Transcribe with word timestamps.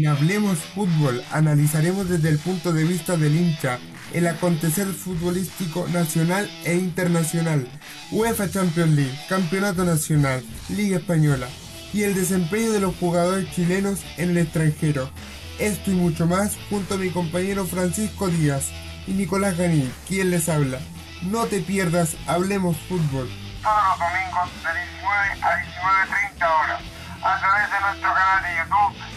En 0.00 0.06
Hablemos 0.06 0.58
Fútbol 0.74 1.22
analizaremos 1.30 2.08
desde 2.08 2.30
el 2.30 2.38
punto 2.38 2.72
de 2.72 2.84
vista 2.84 3.18
del 3.18 3.36
hincha 3.36 3.78
el 4.14 4.26
acontecer 4.28 4.86
futbolístico 4.86 5.86
nacional 5.88 6.50
e 6.64 6.74
internacional, 6.74 7.68
UEFA 8.10 8.48
Champions 8.48 8.92
League, 8.92 9.20
Campeonato 9.28 9.84
Nacional, 9.84 10.42
Liga 10.70 10.96
Española 10.96 11.48
y 11.92 12.04
el 12.04 12.14
desempeño 12.14 12.72
de 12.72 12.80
los 12.80 12.96
jugadores 12.96 13.50
chilenos 13.50 14.00
en 14.16 14.30
el 14.30 14.38
extranjero. 14.38 15.10
Esto 15.58 15.90
y 15.90 15.94
mucho 15.96 16.26
más 16.26 16.56
junto 16.70 16.94
a 16.94 16.96
mi 16.96 17.10
compañero 17.10 17.66
Francisco 17.66 18.28
Díaz 18.28 18.70
y 19.06 19.12
Nicolás 19.12 19.58
Ganí, 19.58 19.92
quien 20.08 20.30
les 20.30 20.48
habla. 20.48 20.78
No 21.20 21.44
te 21.44 21.60
pierdas, 21.60 22.16
hablemos 22.26 22.78
fútbol. 22.88 23.28
Todos 23.62 23.82
los 23.90 23.98
domingos 23.98 24.48
de 24.64 24.80
19 24.80 25.28
a 25.42 26.40
19.30 26.40 26.64
horas 26.64 26.82
a 27.22 27.38
través 27.38 27.70
de 27.70 27.80
nuestro 27.80 28.14
canal 28.14 28.42
de 28.42 28.48
YouTube 28.56 29.09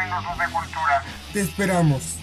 15 0.00 0.16
Minutos 0.16 0.38
de 0.38 0.52
Cultura. 0.52 1.04
Te 1.32 1.40
esperamos. 1.40 2.16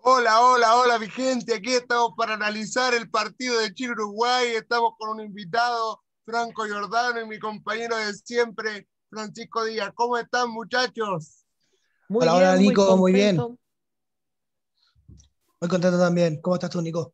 Hola, 0.00 0.40
hola, 0.40 0.76
hola 0.76 0.98
mi 0.98 1.08
gente, 1.08 1.54
aquí 1.54 1.74
estamos 1.74 2.12
para 2.16 2.34
analizar 2.34 2.94
el 2.94 3.10
partido 3.10 3.58
de 3.58 3.74
Chile-Uruguay, 3.74 4.54
estamos 4.54 4.92
con 4.98 5.10
un 5.10 5.20
invitado, 5.20 6.02
Franco 6.24 6.64
Giordano, 6.64 7.20
y 7.20 7.26
mi 7.26 7.38
compañero 7.38 7.96
de 7.96 8.14
siempre, 8.14 8.88
Francisco 9.10 9.64
Díaz. 9.64 9.92
¿Cómo 9.94 10.16
están 10.16 10.50
muchachos? 10.50 11.44
Muy 12.08 12.22
hola, 12.22 12.32
bien, 12.32 12.48
hola 12.48 12.56
Nico, 12.56 12.96
muy, 12.96 12.98
muy 12.98 13.12
bien. 13.12 13.36
Muy 13.36 15.68
contento 15.68 15.98
también. 15.98 16.40
¿Cómo 16.40 16.56
estás 16.56 16.70
tú, 16.70 16.80
Nico? 16.80 17.12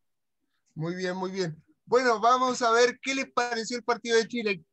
Muy 0.75 0.95
bien, 0.95 1.17
muy 1.17 1.31
bien. 1.31 1.63
Bueno, 1.87 2.21
vamos 2.21 2.63
a 2.63 2.71
ver 2.71 2.99
qué 3.03 3.15
les 3.15 3.31
pareció 3.33 3.77
el 3.77 3.85
partido 3.85 4.17
de 4.17 4.29
Chile. 4.29 4.65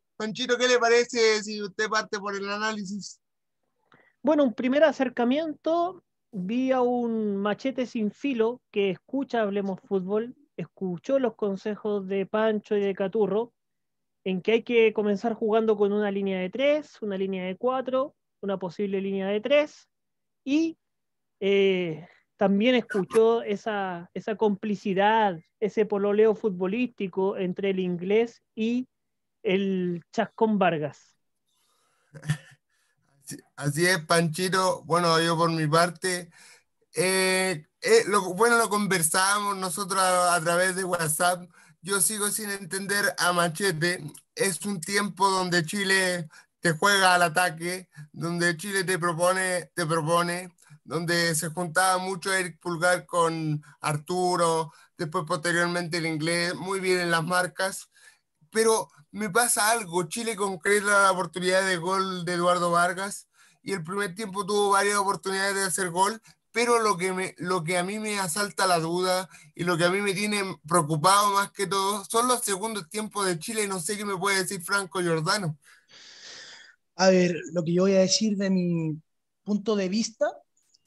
¿Qué 0.57 0.67
le 0.67 0.77
parece 0.79 1.41
si 1.43 1.61
usted 1.61 1.89
parte 1.89 2.19
por 2.19 2.35
el 2.35 2.49
análisis? 2.49 3.19
Bueno, 4.21 4.43
un 4.43 4.53
primer 4.53 4.83
acercamiento, 4.83 6.03
vi 6.31 6.71
a 6.71 6.81
un 6.81 7.37
machete 7.37 7.85
sin 7.85 8.11
filo 8.11 8.61
que 8.71 8.91
escucha 8.91 9.41
Hablemos 9.41 9.79
Fútbol, 9.81 10.35
escuchó 10.57 11.17
los 11.17 11.35
consejos 11.35 12.07
de 12.07 12.25
Pancho 12.25 12.75
y 12.75 12.81
de 12.81 12.93
Caturro, 12.93 13.53
en 14.23 14.41
que 14.41 14.51
hay 14.51 14.63
que 14.63 14.93
comenzar 14.93 15.33
jugando 15.33 15.75
con 15.75 15.91
una 15.91 16.11
línea 16.11 16.39
de 16.39 16.51
tres, 16.51 17.01
una 17.01 17.17
línea 17.17 17.45
de 17.45 17.57
cuatro, 17.57 18.15
una 18.41 18.57
posible 18.59 19.01
línea 19.01 19.27
de 19.27 19.41
tres, 19.41 19.89
y 20.45 20.77
eh, 21.39 22.07
también 22.37 22.75
escuchó 22.75 23.41
esa, 23.41 24.11
esa 24.13 24.35
complicidad, 24.35 25.39
ese 25.59 25.87
pololeo 25.87 26.35
futbolístico 26.35 27.37
entre 27.37 27.71
el 27.71 27.79
inglés 27.79 28.43
y 28.55 28.87
el 29.43 30.03
Chascón 30.11 30.57
Vargas. 30.59 31.15
Así, 33.55 33.85
es, 33.85 33.99
Panchito. 34.05 34.83
Bueno, 34.83 35.19
yo 35.21 35.37
por 35.37 35.49
mi 35.51 35.67
parte, 35.67 36.29
eh, 36.95 37.65
eh, 37.81 38.03
lo, 38.07 38.33
bueno, 38.33 38.57
lo 38.57 38.69
conversamos 38.69 39.57
nosotros 39.57 40.01
a, 40.01 40.39
través 40.41 40.75
de 40.75 40.83
WhatsApp. 40.83 41.49
Yo 41.81 42.01
sigo 42.01 42.29
sin 42.29 42.49
entender 42.49 43.15
a 43.17 43.33
Machete. 43.33 44.03
Es 44.35 44.65
un 44.65 44.81
tiempo 44.81 45.29
donde 45.29 45.65
Chile 45.65 46.27
te 46.59 46.73
juega 46.73 47.15
al 47.15 47.23
ataque, 47.23 47.89
donde 48.11 48.55
Chile 48.57 48.83
te 48.83 48.99
propone, 48.99 49.71
te 49.73 49.85
propone, 49.85 50.53
donde 50.83 51.33
se 51.35 51.49
juntaba 51.49 51.97
mucho 51.97 52.33
Eric 52.33 52.59
Pulgar 52.59 53.05
con 53.05 53.63
Arturo, 53.81 54.71
después 54.97 55.25
posteriormente 55.27 55.97
el 55.97 56.05
inglés, 56.05 56.53
muy 56.55 56.79
bien 56.79 56.99
en 56.99 57.11
las 57.11 57.23
marcas, 57.23 57.89
pero 58.51 58.89
me 59.11 59.29
pasa 59.29 59.71
algo. 59.71 60.03
Chile 60.03 60.35
concreta 60.35 61.03
la 61.03 61.11
oportunidad 61.11 61.65
de 61.67 61.77
gol 61.77 62.25
de 62.25 62.33
Eduardo 62.33 62.71
Vargas 62.71 63.27
y 63.61 63.73
el 63.73 63.83
primer 63.83 64.15
tiempo 64.15 64.45
tuvo 64.45 64.71
varias 64.71 64.97
oportunidades 64.97 65.55
de 65.55 65.63
hacer 65.63 65.89
gol, 65.91 66.21
pero 66.51 66.79
lo 66.79 66.97
que, 66.97 67.13
me, 67.13 67.35
lo 67.37 67.63
que 67.63 67.77
a 67.77 67.83
mí 67.83 67.99
me 67.99 68.19
asalta 68.19 68.67
la 68.67 68.79
duda 68.79 69.29
y 69.55 69.63
lo 69.63 69.77
que 69.77 69.85
a 69.85 69.89
mí 69.89 70.01
me 70.01 70.13
tiene 70.13 70.41
preocupado 70.67 71.33
más 71.33 71.51
que 71.51 71.67
todo 71.67 72.03
son 72.05 72.27
los 72.27 72.41
segundos 72.41 72.89
tiempos 72.89 73.25
de 73.25 73.39
Chile 73.39 73.67
no 73.67 73.79
sé 73.79 73.97
qué 73.97 74.05
me 74.05 74.17
puede 74.17 74.39
decir 74.39 74.61
Franco 74.61 75.01
Giordano. 75.01 75.57
A 76.95 77.09
ver, 77.09 77.35
lo 77.53 77.63
que 77.63 77.73
yo 77.73 77.83
voy 77.83 77.93
a 77.93 77.99
decir 77.99 78.37
de 78.37 78.49
mi 78.49 79.01
punto 79.43 79.75
de 79.75 79.89
vista 79.89 80.25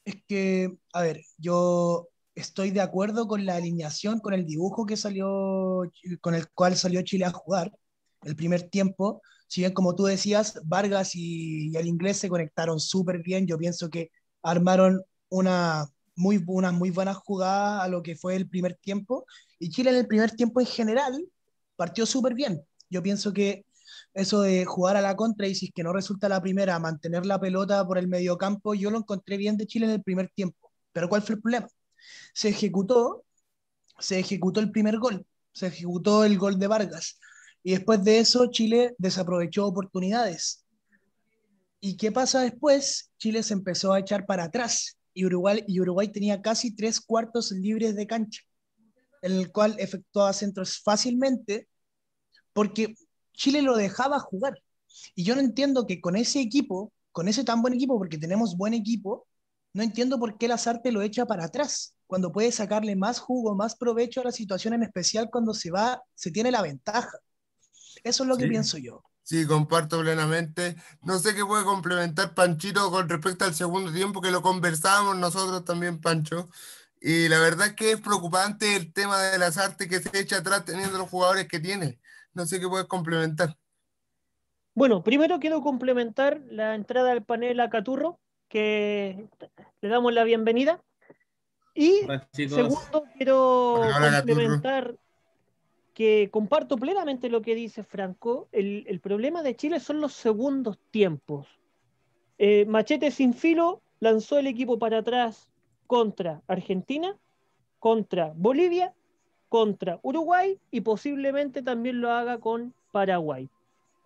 es 0.03 0.15
que, 0.27 0.77
a 0.93 1.01
ver, 1.01 1.21
yo 1.37 2.09
estoy 2.35 2.71
de 2.71 2.81
acuerdo 2.81 3.27
con 3.27 3.45
la 3.45 3.55
alineación, 3.55 4.19
con 4.19 4.33
el 4.33 4.45
dibujo 4.45 4.85
que 4.85 4.97
salió, 4.97 5.89
con 6.21 6.35
el 6.35 6.49
cual 6.51 6.75
salió 6.75 7.01
Chile 7.01 7.25
a 7.25 7.31
jugar 7.31 7.71
el 8.25 8.35
primer 8.35 8.63
tiempo. 8.69 9.21
Si 9.47 9.61
bien, 9.61 9.73
como 9.73 9.95
tú 9.95 10.05
decías, 10.05 10.59
Vargas 10.65 11.15
y, 11.15 11.75
el 11.77 11.87
inglés 11.87 12.17
se 12.17 12.29
conectaron 12.29 12.79
súper 12.79 13.19
bien, 13.23 13.47
yo 13.47 13.57
pienso 13.57 13.89
que 13.89 14.11
armaron 14.43 15.01
una 15.29 15.85
muy, 16.15 16.43
una 16.47 16.71
muy 16.71 16.91
buena 16.91 17.13
jugada 17.13 17.83
a 17.83 17.87
lo 17.87 18.01
que 18.03 18.15
fue 18.15 18.35
el 18.35 18.49
primer 18.49 18.75
tiempo. 18.75 19.25
Y 19.59 19.69
Chile 19.69 19.91
en 19.91 19.97
el 19.97 20.07
primer 20.07 20.31
tiempo 20.31 20.59
en 20.61 20.67
general 20.67 21.13
partió 21.75 22.05
súper 22.05 22.33
bien. 22.33 22.61
Yo 22.89 23.03
pienso 23.03 23.33
que 23.33 23.65
eso 24.13 24.41
de 24.41 24.65
jugar 24.65 24.97
a 24.97 25.01
la 25.01 25.15
contra 25.15 25.47
y 25.47 25.55
si 25.55 25.67
es 25.67 25.71
que 25.73 25.83
no 25.83 25.93
resulta 25.93 26.29
la 26.29 26.41
primera, 26.41 26.79
mantener 26.79 27.25
la 27.25 27.39
pelota 27.39 27.85
por 27.85 27.97
el 27.97 28.07
medio 28.07 28.37
campo, 28.37 28.73
yo 28.73 28.89
lo 28.91 28.99
encontré 28.99 29.37
bien 29.37 29.57
de 29.57 29.67
Chile 29.67 29.85
en 29.85 29.93
el 29.93 30.03
primer 30.03 30.29
tiempo. 30.35 30.71
Pero 30.91 31.09
¿cuál 31.09 31.21
fue 31.21 31.35
el 31.35 31.41
problema? 31.41 31.67
Se 32.33 32.49
ejecutó, 32.49 33.25
se 33.99 34.19
ejecutó 34.19 34.59
el 34.59 34.71
primer 34.71 34.97
gol, 34.97 35.25
se 35.51 35.67
ejecutó 35.67 36.23
el 36.25 36.37
gol 36.37 36.59
de 36.59 36.67
Vargas. 36.67 37.19
Y 37.65 37.71
después 37.71 38.03
de 38.03 38.19
eso, 38.19 38.51
Chile 38.51 38.93
desaprovechó 38.99 39.65
oportunidades. 39.65 40.63
¿Y 41.79 41.97
qué 41.97 42.11
pasa 42.11 42.41
después? 42.41 43.09
Chile 43.17 43.41
se 43.41 43.55
empezó 43.55 43.91
a 43.91 43.99
echar 43.99 44.27
para 44.27 44.43
atrás 44.43 44.99
y 45.15 45.25
Uruguay, 45.25 45.63
y 45.67 45.79
Uruguay 45.79 46.09
tenía 46.09 46.43
casi 46.43 46.75
tres 46.75 47.01
cuartos 47.01 47.51
libres 47.51 47.95
de 47.95 48.05
cancha, 48.05 48.43
en 49.23 49.31
el 49.31 49.51
cual 49.51 49.75
efectuaba 49.79 50.31
centros 50.31 50.79
fácilmente 50.83 51.67
porque 52.53 52.93
Chile 53.33 53.63
lo 53.63 53.75
dejaba 53.75 54.19
jugar. 54.19 54.61
Y 55.15 55.23
yo 55.23 55.33
no 55.33 55.41
entiendo 55.41 55.87
que 55.87 55.99
con 55.99 56.15
ese 56.15 56.41
equipo, 56.41 56.93
con 57.11 57.27
ese 57.27 57.43
tan 57.43 57.63
buen 57.63 57.73
equipo, 57.73 57.97
porque 57.97 58.19
tenemos 58.19 58.55
buen 58.55 58.75
equipo, 58.75 59.25
no 59.73 59.81
entiendo 59.81 60.19
por 60.19 60.37
qué 60.37 60.47
Lazarte 60.47 60.91
lo 60.91 61.01
echa 61.01 61.25
para 61.25 61.45
atrás, 61.45 61.95
cuando 62.05 62.31
puede 62.31 62.51
sacarle 62.51 62.95
más 62.95 63.17
jugo, 63.17 63.55
más 63.55 63.75
provecho 63.75 64.21
a 64.21 64.25
la 64.25 64.31
situación 64.31 64.75
en 64.75 64.83
especial 64.83 65.31
cuando 65.31 65.55
se 65.55 65.71
va, 65.71 66.03
se 66.13 66.29
tiene 66.29 66.51
la 66.51 66.61
ventaja. 66.61 67.17
Eso 68.05 68.21
es 68.21 68.29
lo 68.29 68.37
que 68.37 68.47
pienso 68.47 68.77
yo. 68.77 69.03
Sí, 69.23 69.47
comparto 69.47 69.99
plenamente. 69.99 70.75
No 71.01 71.17
sé 71.17 71.33
qué 71.33 71.43
puede 71.43 71.63
complementar 71.63 72.35
Panchito 72.35 72.91
con 72.91 73.09
respecto 73.09 73.45
al 73.45 73.55
segundo 73.55 73.91
tiempo, 73.91 74.21
que 74.21 74.29
lo 74.29 74.43
conversábamos 74.43 75.17
nosotros 75.17 75.65
también, 75.65 75.99
Pancho. 75.99 76.47
Y 77.01 77.27
la 77.29 77.39
verdad 77.39 77.67
es 77.67 77.73
que 77.73 77.93
es 77.93 78.01
preocupante 78.01 78.75
el 78.75 78.93
tema 78.93 79.19
de 79.23 79.39
las 79.39 79.57
artes 79.57 79.87
que 79.87 79.99
se 79.99 80.19
echa 80.19 80.37
atrás 80.37 80.65
teniendo 80.65 80.99
los 80.99 81.09
jugadores 81.09 81.47
que 81.47 81.59
tiene. 81.59 81.99
No 82.35 82.45
sé 82.45 82.59
qué 82.59 82.67
puedes 82.67 82.85
complementar. 82.85 83.57
Bueno, 84.75 85.03
primero 85.03 85.39
quiero 85.39 85.61
complementar 85.61 86.41
la 86.51 86.75
entrada 86.75 87.11
al 87.11 87.23
panel 87.23 87.59
a 87.59 87.71
Caturro, 87.71 88.19
que 88.49 89.27
le 89.81 89.89
damos 89.89 90.13
la 90.13 90.23
bienvenida. 90.23 90.79
Y 91.73 92.01
segundo, 92.33 93.05
quiero 93.17 93.81
complementar 93.99 94.95
que 95.95 96.29
comparto 96.29 96.75
plenamente 96.75 97.29
lo 97.29 97.41
que 97.41 97.55
dice 97.55 97.83
Franco. 97.83 98.49
El, 98.51 98.99
problema 99.01 99.41
de 99.41 99.55
Chile 99.55 99.79
son 99.79 100.01
los 100.01 100.13
segundos 100.13 100.77
tiempos. 100.91 101.47
Eh, 102.37 102.65
Machete 102.65 103.11
sin 103.11 103.33
filo 103.33 103.81
lanzó 104.01 104.37
el 104.37 104.47
equipo 104.47 104.77
para 104.77 104.97
atrás 104.99 105.49
contra 105.87 106.41
Argentina, 106.47 107.17
contra 107.79 108.33
Bolivia, 108.35 108.93
contra 109.47 109.99
Uruguay 110.03 110.59
y 110.69 110.81
posiblemente 110.81 111.61
también 111.61 112.01
lo 112.01 112.11
haga 112.11 112.39
con 112.39 112.73
Paraguay. 112.91 113.49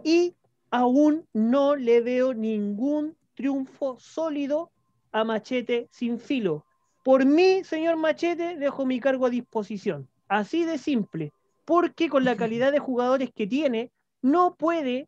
Y 0.04 0.36
aún 0.70 1.26
no 1.34 1.76
le 1.76 2.02
veo 2.02 2.36
ningún 2.36 3.18
triunfo 3.34 3.98
sólido 4.00 4.70
a 5.12 5.24
Machete 5.24 5.88
sin 5.90 6.20
filo. 6.20 6.66
Por 7.04 7.26
mí, 7.26 7.64
señor 7.64 7.96
Machete, 7.96 8.58
dejo 8.58 8.86
mi 8.86 9.00
cargo 9.00 9.26
a 9.26 9.32
disposición. 9.32 10.08
Así 10.28 10.66
de 10.66 10.78
simple 10.78 11.34
porque 11.70 12.10
con 12.10 12.26
la 12.26 12.36
calidad 12.36 12.72
de 12.72 12.80
jugadores 12.80 13.32
que 13.32 13.46
tiene, 13.46 13.92
no 14.24 14.56
puede 14.56 15.08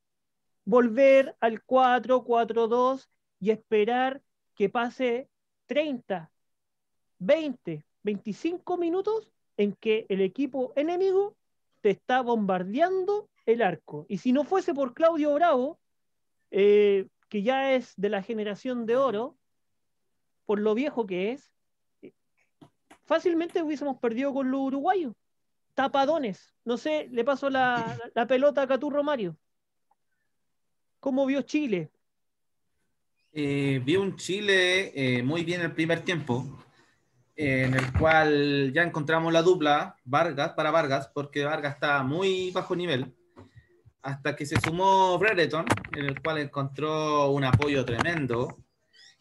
volver 0.63 1.35
al 1.39 1.65
4-4-2 1.65 3.09
y 3.39 3.49
esperar 3.49 4.21
que 4.53 4.69
pase 4.69 5.27
30, 5.65 6.29
20, 7.17 7.83
25 8.03 8.77
minutos 8.77 9.31
en 9.57 9.73
que 9.73 10.05
el 10.07 10.21
equipo 10.21 10.71
enemigo 10.75 11.35
te 11.81 11.89
está 11.89 12.21
bombardeando 12.21 13.27
el 13.47 13.63
arco. 13.63 14.05
Y 14.07 14.19
si 14.19 14.31
no 14.31 14.43
fuese 14.43 14.75
por 14.75 14.93
Claudio 14.93 15.33
Bravo, 15.33 15.79
eh, 16.51 17.07
que 17.27 17.41
ya 17.41 17.73
es 17.73 17.91
de 17.97 18.09
la 18.09 18.21
generación 18.21 18.85
de 18.85 18.97
oro, 18.97 19.35
por 20.45 20.59
lo 20.59 20.75
viejo 20.75 21.07
que 21.07 21.31
es, 21.31 21.51
fácilmente 23.01 23.63
hubiésemos 23.63 23.97
perdido 23.97 24.31
con 24.31 24.51
los 24.51 24.61
uruguayos 24.61 25.15
tapadones. 25.73 26.53
No 26.63 26.77
sé, 26.77 27.07
le 27.11 27.23
paso 27.23 27.49
la, 27.49 27.97
pelota 28.27 28.63
a 28.63 28.67
Caturro 28.67 29.03
Mario. 29.03 29.37
¿Cómo 30.99 31.25
vio 31.25 31.41
Chile? 31.41 31.91
eh, 33.33 33.81
vi 33.83 33.95
un 33.95 34.15
Chile 34.17 34.91
eh, 34.93 35.23
muy 35.23 35.43
bien 35.43 35.61
el 35.61 35.71
primer 35.71 36.01
tiempo, 36.01 36.45
en 37.35 37.73
el 37.73 37.91
cual 37.93 38.71
ya 38.73 38.83
encontramos 38.83 39.31
la 39.31 39.41
dupla 39.41 39.95
Vargas 40.03 40.51
para 40.53 40.71
Vargas, 40.71 41.09
porque 41.13 41.45
Vargas 41.45 41.75
está 41.75 42.03
muy 42.03 42.51
bajo 42.51 42.75
nivel, 42.75 43.15
hasta 44.01 44.35
que 44.35 44.45
se 44.45 44.59
sumó 44.59 45.17
Brereton, 45.17 45.65
en 45.93 46.05
el 46.05 46.21
cual 46.21 46.39
encontró 46.39 47.31
un 47.31 47.43
apoyo 47.43 47.85
tremendo. 47.85 48.57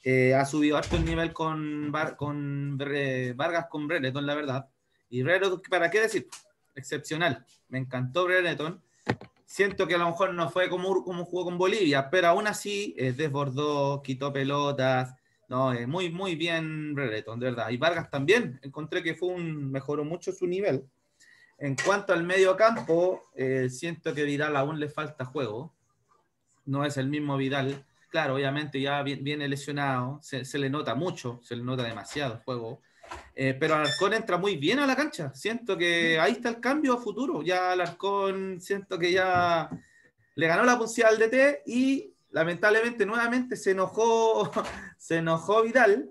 Eh, 0.03 0.35
ha 0.35 0.45
subido 0.47 0.77
harto 0.79 0.97
el 0.97 1.05
nivel 1.05 1.33
con, 1.33 1.93
Vargas 1.93 2.17
con 2.17 2.77
Brereton, 2.79 4.27
la 4.27 4.35
verdad. 4.35 4.69
Y 5.11 5.23
Brereton, 5.23 5.61
¿para 5.69 5.91
qué 5.91 6.01
decir? 6.01 6.29
Excepcional. 6.75 7.45
Me 7.69 7.79
encantó 7.79 8.25
Brereton 8.25 8.81
siento 9.51 9.89
que 9.89 9.97
a 9.97 9.99
lo 9.99 10.07
mejor 10.07 10.33
no 10.33 10.49
fue 10.49 10.69
como, 10.69 11.03
como 11.03 11.25
jugó 11.25 11.47
con 11.47 11.59
Bolivia, 11.59 12.09
pero 12.09 12.29
aún 12.29 12.47
así 12.47 12.95
eh, 12.97 13.13
desbordó, 13.13 14.01
quitó 14.01 14.33
pelotas, 14.33 15.17
no, 15.49 15.73
eh, 15.73 15.89
muy, 15.89 16.09
muy 16.09 16.37
bien 16.37 16.95
Brereton, 16.95 17.41
de 17.41 17.47
verdad. 17.47 17.71
Y 17.71 17.77
Vargas 17.77 18.09
también, 18.09 18.61
encontré 18.63 19.03
que 19.03 19.17
fue 19.17 19.31
un, 19.31 19.73
mejoró 19.73 20.05
mucho 20.05 20.31
su 20.31 20.47
nivel. 20.47 20.85
En 21.59 21.75
cuanto 21.75 22.13
al 22.13 22.23
medio 22.23 22.57
campo, 22.57 23.29
eh, 23.35 23.69
siento 23.71 24.15
que 24.15 24.23
Vidal 24.23 24.55
aún 24.57 24.79
le 24.79 24.89
falta 24.89 25.25
juego. 25.25 25.75
No 26.65 26.85
es 26.85 26.97
el 26.97 27.09
mismo 27.09 27.37
Vidal. 27.37 27.85
Claro, 28.09 28.37
obviamente 28.37 28.81
ya 28.81 29.03
viene 29.03 29.49
lesionado, 29.49 30.21
se, 30.23 30.45
se 30.45 30.59
le 30.61 30.71
nota 30.71 30.95
mucho, 30.95 31.41
se 31.43 31.57
le 31.57 31.65
nota 31.65 31.83
demasiado 31.83 32.35
el 32.35 32.41
juego. 32.41 32.83
Eh, 33.35 33.57
pero 33.59 33.75
Alarcón 33.75 34.13
entra 34.13 34.37
muy 34.37 34.57
bien 34.57 34.79
a 34.79 34.87
la 34.87 34.97
cancha. 34.97 35.33
Siento 35.35 35.77
que 35.77 36.19
ahí 36.19 36.33
está 36.33 36.51
el 36.51 36.61
cambio 36.61 36.95
a 36.95 37.01
futuro. 37.01 37.43
Ya 37.43 37.73
Alarcón 37.73 38.61
siento 38.61 38.99
que 38.99 39.13
ya 39.13 39.71
le 40.35 40.47
ganó 40.47 40.65
la 40.65 40.79
posibilidad 40.79 41.13
al 41.13 41.19
DT 41.19 41.63
y 41.67 42.15
lamentablemente 42.31 43.07
nuevamente 43.07 43.57
se 43.57 43.73
enojó, 43.73 44.51
se 44.99 45.17
enojó 45.17 45.63
Vidal. 45.63 46.11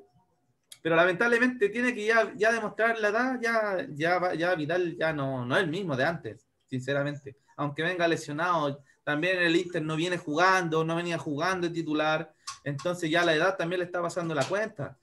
Pero 0.81 0.96
lamentablemente 0.96 1.69
tiene 1.69 1.94
que 1.94 2.06
ya, 2.06 2.31
ya 2.36 2.54
demostrar 2.54 2.98
la 3.00 3.10
edad, 3.10 3.40
ya, 3.42 3.86
ya, 3.90 4.34
ya 4.34 4.56
Vidal 4.56 4.96
ya 4.98 5.12
no, 5.12 5.46
no 5.46 5.57
es 5.57 5.63
el 5.63 5.69
mismo 5.69 5.96
de 5.96 6.06
antes, 6.06 6.48
sinceramente. 6.66 7.36
Aunque 7.57 7.84
venga 7.84 8.07
lesionado, 8.07 8.81
también 9.04 9.40
el 9.40 9.56
Inter 9.56 9.81
no 9.81 9.98
viene 9.98 10.18
jugando, 10.18 10.86
no 10.86 10.96
venía 10.96 11.18
jugando 11.18 11.68
de 11.68 11.74
titular, 11.74 12.34
entonces 12.63 13.10
ya 13.10 13.25
la 13.25 13.34
edad 13.34 13.57
también 13.57 13.80
le 13.80 13.86
está 13.86 14.01
pasando 14.01 14.34
la 14.34 14.46
cuenta. 14.46 14.98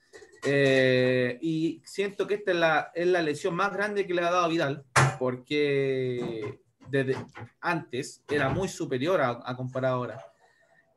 Eh, 0.49 1.39
y 1.43 1.83
siento 1.85 2.27
que 2.27 2.35
esta 2.35 2.53
es 2.53 2.57
la, 2.57 2.93
es 2.95 3.07
la 3.09 3.21
lesión 3.21 3.55
más 3.55 3.73
grande 3.73 4.07
que 4.07 4.15
le 4.15 4.23
ha 4.23 4.31
dado 4.31 4.49
Vidal, 4.49 4.85
porque 5.19 6.61
desde 6.89 7.17
antes 7.61 8.23
era 8.29 8.49
muy 8.49 8.69
superior 8.69 9.21
a, 9.21 9.41
a 9.45 9.57
comparado 9.57 9.97
ahora. 9.97 10.25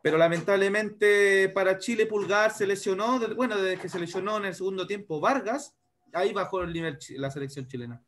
Pero 0.02 0.18
lamentablemente 0.18 1.50
para 1.50 1.80
Chile 1.80 2.06
Pulgar 2.06 2.52
se 2.52 2.68
lesionó, 2.68 3.20
bueno, 3.36 3.58
desde 3.58 3.82
que 3.82 3.90
se 3.90 4.00
lesionó 4.00 4.38
en 4.38 4.46
el 4.46 4.56
segundo 4.56 4.88
tiempo 4.88 5.20
Vargas, 5.20 5.76
ahí 6.14 6.32
bajó 6.32 6.62
el 6.62 6.72
nivel 6.72 6.98
la 7.18 7.32
selección 7.32 7.68
chilena. 7.68 8.02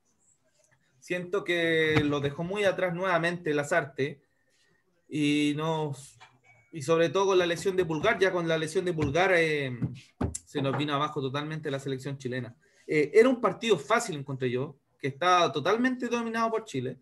Siento 0.99 1.43
que 1.43 2.01
lo 2.03 2.19
dejó 2.19 2.43
muy 2.43 2.63
atrás 2.63 2.93
nuevamente 2.93 3.53
Lazarte 3.53 4.21
y 5.09 5.53
nos 5.57 6.19
y 6.71 6.83
sobre 6.83 7.09
todo 7.09 7.27
con 7.27 7.39
la 7.39 7.45
lesión 7.45 7.75
de 7.75 7.83
Pulgar, 7.83 8.17
ya 8.17 8.31
con 8.31 8.47
la 8.47 8.57
lesión 8.57 8.85
de 8.85 8.93
Pulgar 8.93 9.33
eh, 9.35 9.77
se 10.51 10.61
nos 10.61 10.77
vino 10.77 10.93
abajo 10.93 11.21
totalmente 11.21 11.71
la 11.71 11.79
selección 11.79 12.17
chilena. 12.17 12.53
Eh, 12.85 13.09
era 13.13 13.29
un 13.29 13.39
partido 13.39 13.79
fácil, 13.79 14.17
encontré 14.17 14.49
yo, 14.51 14.75
que 14.99 15.07
estaba 15.07 15.49
totalmente 15.49 16.09
dominado 16.09 16.51
por 16.51 16.65
Chile. 16.65 16.97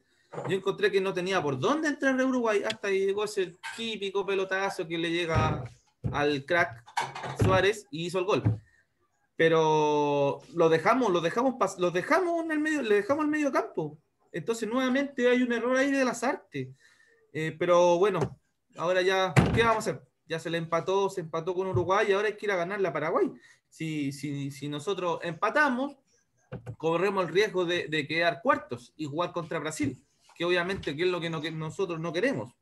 Yo 0.47 0.55
encontré 0.55 0.91
que 0.91 1.01
no 1.01 1.15
tenía 1.15 1.41
por 1.41 1.57
dónde 1.57 1.87
entrar 1.87 2.15
de 2.15 2.23
Uruguay 2.23 2.61
hasta 2.63 2.89
que 2.89 2.99
llegó 2.99 3.23
ese 3.23 3.57
típico 3.75 4.23
pelotazo 4.23 4.87
que 4.87 4.99
le 4.99 5.09
llega 5.09 5.63
al 6.11 6.45
crack 6.45 6.83
Suárez 7.43 7.87
y 7.89 8.05
hizo 8.05 8.19
el 8.19 8.25
gol. 8.25 8.43
Pero 9.35 10.41
lo 10.53 10.69
dejamos, 10.69 11.11
lo 11.11 11.19
dejamos, 11.19 11.55
lo 11.79 11.89
dejamos 11.89 12.45
en 12.45 12.51
el 12.51 12.59
medio, 12.59 12.83
le 12.83 12.95
dejamos 12.97 13.25
al 13.25 13.31
medio 13.31 13.51
campo. 13.51 13.97
Entonces 14.31 14.69
nuevamente 14.69 15.27
hay 15.27 15.41
un 15.41 15.51
error 15.51 15.75
ahí 15.75 15.89
de 15.89 16.05
las 16.05 16.23
artes. 16.23 16.67
Eh, 17.33 17.55
pero 17.57 17.97
bueno, 17.97 18.39
ahora 18.77 19.01
ya, 19.01 19.33
¿qué 19.55 19.63
vamos 19.63 19.87
a 19.87 19.89
hacer? 19.89 20.08
Ya 20.29 20.39
se 20.39 20.49
le 20.49 20.57
empató, 20.57 21.09
se 21.09 21.21
empató 21.21 21.53
con 21.53 21.67
Uruguay 21.67 22.07
y 22.07 22.13
ahora 22.13 22.29
hay 22.29 22.37
que 22.37 22.45
ir 22.45 22.51
a 22.53 22.55
ganar 22.55 22.79
la 22.79 22.93
Paraguay. 22.93 23.29
Si, 23.67 24.13
si, 24.13 24.51
si 24.51 24.69
nosotros 24.69 25.19
empatamos, 25.23 25.97
corremos 26.77 27.25
el 27.25 27.33
riesgo 27.33 27.65
de, 27.65 28.07
quedar 28.07 28.41
cuartos 28.41 28.93
y 28.95 29.05
jugar 29.05 29.31
contra 29.31 29.59
Brasil, 29.59 30.01
que 30.35 30.45
obviamente 30.45 30.95
que 30.95 31.03
es 31.03 31.09
lo 31.09 31.19
que 31.19 31.51
nosotros 31.51 31.99
no 31.99 32.13
queremos. 32.13 32.53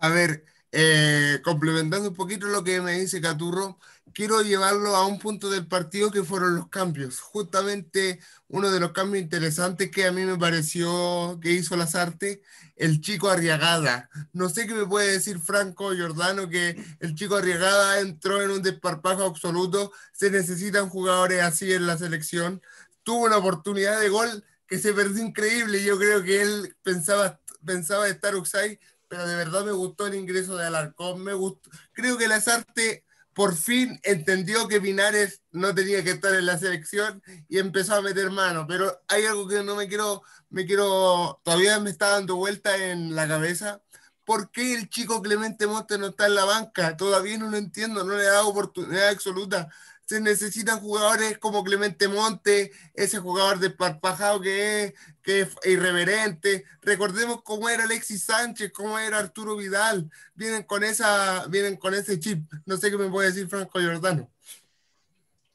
A 0.00 0.08
ver, 0.08 0.44
eh, 0.72 1.40
complementando 1.42 2.08
un 2.10 2.14
poquito 2.14 2.46
lo 2.46 2.62
que 2.64 2.80
me 2.80 2.98
dice 2.98 3.20
Caturro, 3.20 3.78
quiero 4.12 4.42
llevarlo 4.42 4.96
a 4.96 5.06
un 5.06 5.18
punto 5.18 5.48
del 5.50 5.66
partido 5.66 6.10
que 6.10 6.24
fueron 6.24 6.56
los 6.56 6.68
cambios. 6.68 7.20
Justamente 7.20 8.20
uno 8.48 8.70
de 8.70 8.80
los 8.80 8.92
cambios 8.92 9.22
interesantes 9.22 9.90
que 9.90 10.06
a 10.06 10.12
mí 10.12 10.24
me 10.24 10.36
pareció 10.36 11.38
que 11.40 11.52
hizo 11.52 11.76
las 11.76 11.94
artes, 11.94 12.40
el 12.76 13.00
chico 13.00 13.28
Arriagada. 13.30 14.10
No 14.32 14.48
sé 14.48 14.66
qué 14.66 14.74
me 14.74 14.86
puede 14.86 15.12
decir 15.12 15.38
Franco 15.40 15.94
Giordano 15.94 16.48
que 16.48 16.76
el 17.00 17.14
chico 17.14 17.36
Arriagada 17.36 18.00
entró 18.00 18.42
en 18.42 18.50
un 18.50 18.62
desparpajo 18.62 19.24
absoluto. 19.24 19.92
Se 20.12 20.30
necesitan 20.30 20.88
jugadores 20.88 21.42
así 21.42 21.72
en 21.72 21.86
la 21.86 21.96
selección. 21.98 22.60
Tuvo 23.02 23.26
una 23.26 23.38
oportunidad 23.38 24.00
de 24.00 24.08
gol 24.08 24.44
que 24.66 24.78
se 24.78 24.92
perdió 24.92 25.24
increíble. 25.24 25.82
Yo 25.82 25.98
creo 25.98 26.22
que 26.22 26.42
él 26.42 26.76
pensaba, 26.82 27.40
pensaba 27.64 28.08
estar 28.08 28.36
Uxay 28.36 28.78
pero 29.08 29.26
de 29.26 29.36
verdad 29.36 29.64
me 29.64 29.72
gustó 29.72 30.06
el 30.06 30.14
ingreso 30.14 30.56
de 30.56 30.66
Alarcón, 30.66 31.22
me 31.22 31.32
gustó. 31.32 31.70
Creo 31.92 32.18
que 32.18 32.28
Lazarte 32.28 33.04
por 33.32 33.56
fin 33.56 34.00
entendió 34.02 34.66
que 34.66 34.80
Pinares 34.80 35.42
no 35.52 35.74
tenía 35.74 36.02
que 36.02 36.10
estar 36.10 36.34
en 36.34 36.46
la 36.46 36.58
selección 36.58 37.22
y 37.48 37.58
empezó 37.58 37.94
a 37.94 38.02
meter 38.02 38.30
mano, 38.30 38.66
pero 38.66 39.00
hay 39.06 39.26
algo 39.26 39.46
que 39.46 39.62
no 39.62 39.76
me 39.76 39.86
quiero, 39.86 40.22
me 40.50 40.66
quiero, 40.66 41.40
todavía 41.44 41.78
me 41.78 41.90
está 41.90 42.08
dando 42.08 42.34
vuelta 42.34 42.76
en 42.76 43.14
la 43.14 43.28
cabeza. 43.28 43.80
¿Por 44.24 44.50
qué 44.50 44.74
el 44.74 44.88
chico 44.88 45.22
Clemente 45.22 45.66
Monte 45.66 45.98
no 45.98 46.08
está 46.08 46.26
en 46.26 46.34
la 46.34 46.44
banca? 46.44 46.96
Todavía 46.96 47.38
no 47.38 47.48
lo 47.48 47.56
entiendo, 47.56 48.04
no 48.04 48.16
le 48.16 48.24
da 48.24 48.44
oportunidad 48.44 49.08
absoluta 49.10 49.68
se 50.08 50.22
necesitan 50.22 50.80
jugadores 50.80 51.36
como 51.36 51.62
Clemente 51.62 52.08
Monte, 52.08 52.72
ese 52.94 53.18
jugador 53.18 53.58
desparpajado 53.58 54.40
que 54.40 54.84
es, 54.84 54.94
que 55.22 55.40
es 55.42 55.50
irreverente. 55.66 56.64
Recordemos 56.80 57.42
cómo 57.42 57.68
era 57.68 57.84
Alexis 57.84 58.24
Sánchez, 58.24 58.72
cómo 58.72 58.98
era 58.98 59.18
Arturo 59.18 59.54
Vidal. 59.54 60.10
Vienen 60.34 60.62
con, 60.62 60.82
esa, 60.82 61.46
vienen 61.48 61.76
con 61.76 61.92
ese 61.92 62.18
chip. 62.18 62.50
No 62.64 62.78
sé 62.78 62.90
qué 62.90 62.96
me 62.96 63.10
puede 63.10 63.28
decir 63.28 63.48
Franco 63.48 63.80
Giordano. 63.80 64.30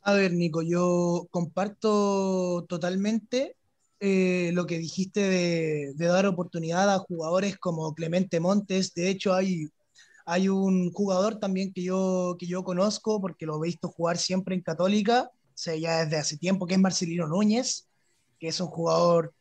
A 0.03 0.13
ver, 0.13 0.33
Nico, 0.33 0.61
yo 0.61 1.27
comparto 1.31 2.63
totalmente 2.69 3.55
eh, 3.99 4.51
lo 4.53 4.67
que 4.67 4.77
dijiste 4.77 5.21
de, 5.21 5.93
de, 5.95 6.05
dar 6.05 6.27
oportunidad 6.27 6.93
a 6.93 6.99
jugadores 6.99 7.57
como 7.57 7.95
Clemente 7.95 8.39
Montes. 8.39 8.93
De 8.93 9.09
hecho, 9.09 9.33
hay 9.33 9.71
hay 10.25 10.49
un 10.49 10.91
jugador 10.91 11.39
también 11.39 11.73
que 11.73 11.83
yo, 11.83 12.35
que 12.39 12.47
yo 12.47 12.63
conozco 12.63 13.19
porque 13.21 13.45
lo 13.45 13.63
he 13.63 13.67
visto 13.67 13.89
jugar 13.89 14.17
siempre 14.17 14.55
en 14.55 14.61
Católica, 14.61 15.29
o 15.31 15.75
ya 15.75 16.05
desde 16.05 16.17
hace 16.17 16.37
tiempo, 16.37 16.65
que 16.65 16.75
es 16.75 16.79
Marcelino 16.79 17.27
Núñez, 17.27 17.87
que 18.39 18.47
es 18.47 18.59
un 18.59 18.67
jugador 18.67 19.33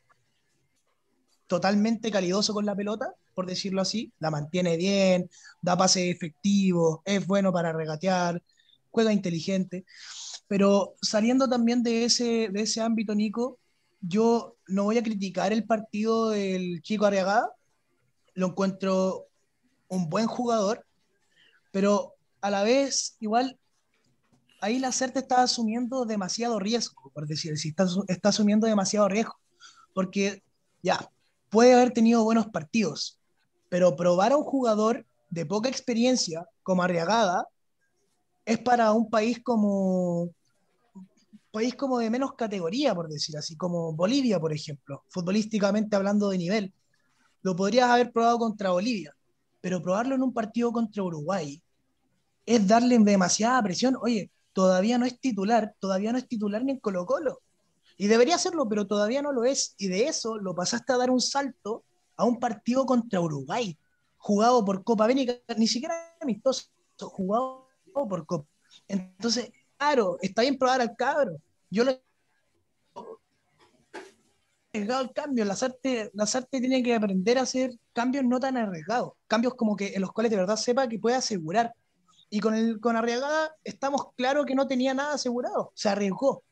totalmente 1.46 2.10
calidoso 2.10 2.54
con 2.54 2.66
la 2.66 2.74
pelota, 2.74 3.14
por 3.34 3.46
decirlo 3.46 3.82
así, 3.82 4.12
la 4.18 4.30
mantiene 4.30 4.76
bien, 4.76 5.30
da 5.60 5.76
pase 5.76 6.10
efectivo, 6.10 7.02
es 7.04 7.26
bueno 7.26 7.52
para 7.52 7.72
regatear, 7.72 8.42
juega 8.90 9.12
inteligente. 9.12 9.84
Pero 10.48 10.94
saliendo 11.00 11.48
también 11.48 11.82
de 11.82 12.04
ese, 12.04 12.48
de 12.50 12.62
ese 12.62 12.80
ámbito, 12.80 13.14
Nico, 13.14 13.58
yo 14.00 14.56
no 14.66 14.84
voy 14.84 14.98
a 14.98 15.02
criticar 15.02 15.52
el 15.52 15.64
partido 15.64 16.30
del 16.30 16.82
chico 16.82 17.06
Arriagada, 17.06 17.54
lo 18.34 18.48
encuentro 18.48 19.28
un 19.92 20.08
buen 20.08 20.26
jugador, 20.26 20.86
pero 21.70 22.14
a 22.40 22.50
la 22.50 22.62
vez, 22.62 23.16
igual, 23.20 23.58
ahí 24.62 24.78
la 24.78 24.90
CERT 24.90 25.18
está 25.18 25.42
asumiendo 25.42 26.06
demasiado 26.06 26.58
riesgo, 26.58 27.10
por 27.12 27.26
decir, 27.26 27.58
si 27.58 27.68
está, 27.68 27.86
está 28.08 28.30
asumiendo 28.30 28.66
demasiado 28.66 29.06
riesgo, 29.08 29.36
porque 29.92 30.42
ya, 30.82 31.10
puede 31.50 31.74
haber 31.74 31.92
tenido 31.92 32.24
buenos 32.24 32.46
partidos, 32.46 33.20
pero 33.68 33.94
probar 33.94 34.32
a 34.32 34.38
un 34.38 34.44
jugador 34.44 35.04
de 35.28 35.44
poca 35.44 35.68
experiencia 35.68 36.46
como 36.62 36.82
Arriagada 36.82 37.46
es 38.46 38.58
para 38.58 38.92
un 38.92 39.10
país 39.10 39.40
como 39.42 40.30
país 41.50 41.74
como 41.74 41.98
de 41.98 42.08
menos 42.08 42.32
categoría, 42.32 42.94
por 42.94 43.10
decir 43.10 43.36
así, 43.36 43.56
como 43.56 43.92
Bolivia, 43.92 44.40
por 44.40 44.54
ejemplo, 44.54 45.04
futbolísticamente 45.10 45.94
hablando 45.96 46.30
de 46.30 46.38
nivel. 46.38 46.72
Lo 47.42 47.54
podrías 47.54 47.90
haber 47.90 48.10
probado 48.10 48.38
contra 48.38 48.70
Bolivia, 48.70 49.14
pero 49.62 49.80
probarlo 49.80 50.14
en 50.14 50.22
un 50.22 50.34
partido 50.34 50.72
contra 50.72 51.02
Uruguay 51.02 51.62
es 52.44 52.66
darle 52.66 52.98
demasiada 52.98 53.62
presión. 53.62 53.96
Oye, 54.02 54.30
todavía 54.52 54.98
no 54.98 55.06
es 55.06 55.18
titular, 55.18 55.74
todavía 55.78 56.12
no 56.12 56.18
es 56.18 56.28
titular 56.28 56.62
ni 56.64 56.72
en 56.72 56.80
Colo 56.80 57.06
Colo. 57.06 57.40
Y 57.96 58.08
debería 58.08 58.36
serlo, 58.36 58.68
pero 58.68 58.86
todavía 58.86 59.22
no 59.22 59.32
lo 59.32 59.44
es. 59.44 59.74
Y 59.78 59.86
de 59.86 60.08
eso 60.08 60.36
lo 60.36 60.54
pasaste 60.54 60.92
a 60.92 60.96
dar 60.96 61.10
un 61.10 61.20
salto 61.20 61.84
a 62.16 62.24
un 62.24 62.40
partido 62.40 62.84
contra 62.84 63.20
Uruguay, 63.20 63.78
jugado 64.18 64.64
por 64.64 64.82
Copa 64.82 65.04
América, 65.04 65.34
ni 65.56 65.68
siquiera 65.68 65.94
amistoso, 66.20 66.64
jugado 66.98 67.68
por 67.92 68.26
Copa. 68.26 68.48
Entonces, 68.88 69.50
claro, 69.78 70.18
está 70.20 70.42
bien 70.42 70.58
probar 70.58 70.80
al 70.80 70.96
cabro. 70.96 71.36
Yo 71.70 71.84
lo 71.84 72.00
arriesgado 74.72 75.02
el 75.02 75.12
cambio. 75.12 75.44
Las 75.44 75.62
artes, 75.62 76.10
las 76.14 76.34
artes 76.34 76.60
tienen 76.60 76.82
que 76.82 76.94
aprender 76.94 77.38
a 77.38 77.42
hacer 77.42 77.72
cambios 77.92 78.24
no 78.24 78.40
tan 78.40 78.56
arriesgados. 78.56 79.12
Cambios 79.26 79.54
como 79.54 79.76
que 79.76 79.92
en 79.94 80.00
los 80.00 80.12
cuales 80.12 80.30
de 80.30 80.38
verdad 80.38 80.56
sepa 80.56 80.88
que 80.88 80.98
puede 80.98 81.16
asegurar. 81.16 81.74
Y 82.30 82.40
con, 82.40 82.54
el, 82.54 82.80
con 82.80 82.96
Arriagada 82.96 83.54
estamos 83.62 84.14
claros 84.16 84.46
que 84.46 84.54
no 84.54 84.66
tenía 84.66 84.94
nada 84.94 85.14
asegurado. 85.14 85.72
Se 85.74 85.90
arriesgó. 85.90 86.42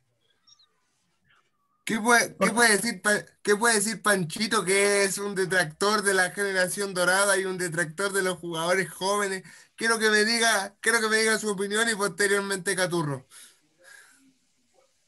¿Qué 1.84 1.98
puede, 1.98 2.36
¿qué 2.36 2.50
puede, 2.50 2.76
decir, 2.76 3.02
¿Qué 3.42 3.56
puede 3.56 3.74
decir 3.76 4.02
Panchito, 4.02 4.64
que 4.64 5.02
es 5.02 5.18
un 5.18 5.34
detractor 5.34 6.02
de 6.02 6.14
la 6.14 6.30
generación 6.30 6.94
dorada 6.94 7.36
y 7.36 7.46
un 7.46 7.58
detractor 7.58 8.12
de 8.12 8.22
los 8.22 8.38
jugadores 8.38 8.90
jóvenes? 8.90 9.42
Quiero 9.74 9.98
que 9.98 10.10
me 10.10 10.24
diga, 10.24 10.76
quiero 10.80 11.00
que 11.00 11.08
me 11.08 11.16
diga 11.16 11.38
su 11.38 11.50
opinión 11.50 11.88
y 11.88 11.96
posteriormente 11.96 12.76
Caturro. 12.76 13.26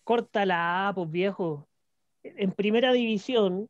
Córtala, 0.02 0.90
pues 0.95 1.11
viejo 1.11 1.69
en 2.23 2.52
primera 2.52 2.93
división, 2.93 3.69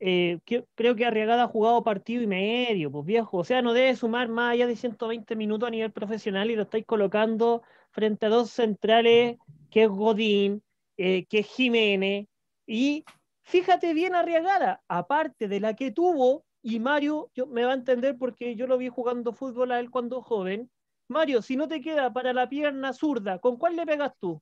eh, 0.00 0.38
creo 0.74 0.94
que 0.94 1.04
Arriagada 1.04 1.44
ha 1.44 1.48
jugado 1.48 1.82
partido 1.82 2.22
y 2.22 2.26
medio, 2.26 2.90
pues 2.90 3.04
viejo. 3.04 3.38
O 3.38 3.44
sea, 3.44 3.62
no 3.62 3.72
debe 3.72 3.96
sumar 3.96 4.28
más 4.28 4.52
allá 4.52 4.66
de 4.66 4.76
120 4.76 5.34
minutos 5.36 5.66
a 5.66 5.70
nivel 5.70 5.92
profesional 5.92 6.50
y 6.50 6.56
lo 6.56 6.62
estáis 6.62 6.86
colocando 6.86 7.62
frente 7.90 8.26
a 8.26 8.28
dos 8.28 8.50
centrales, 8.50 9.38
que 9.70 9.84
es 9.84 9.88
Godín, 9.88 10.62
eh, 10.96 11.26
que 11.26 11.40
es 11.40 11.46
Jiménez. 11.46 12.26
Y 12.66 13.04
fíjate 13.42 13.92
bien, 13.94 14.14
Arriagada, 14.14 14.82
aparte 14.88 15.48
de 15.48 15.60
la 15.60 15.74
que 15.74 15.90
tuvo, 15.90 16.44
y 16.62 16.80
Mario 16.80 17.30
yo, 17.34 17.46
me 17.46 17.64
va 17.64 17.72
a 17.72 17.74
entender 17.74 18.16
porque 18.18 18.54
yo 18.56 18.66
lo 18.66 18.78
vi 18.78 18.88
jugando 18.88 19.32
fútbol 19.32 19.72
a 19.72 19.80
él 19.80 19.90
cuando 19.90 20.22
joven. 20.22 20.70
Mario, 21.08 21.40
si 21.40 21.56
no 21.56 21.66
te 21.66 21.80
queda 21.80 22.12
para 22.12 22.32
la 22.32 22.48
pierna 22.48 22.92
zurda, 22.92 23.38
¿con 23.38 23.56
cuál 23.56 23.76
le 23.76 23.86
pegas 23.86 24.12
tú? 24.20 24.40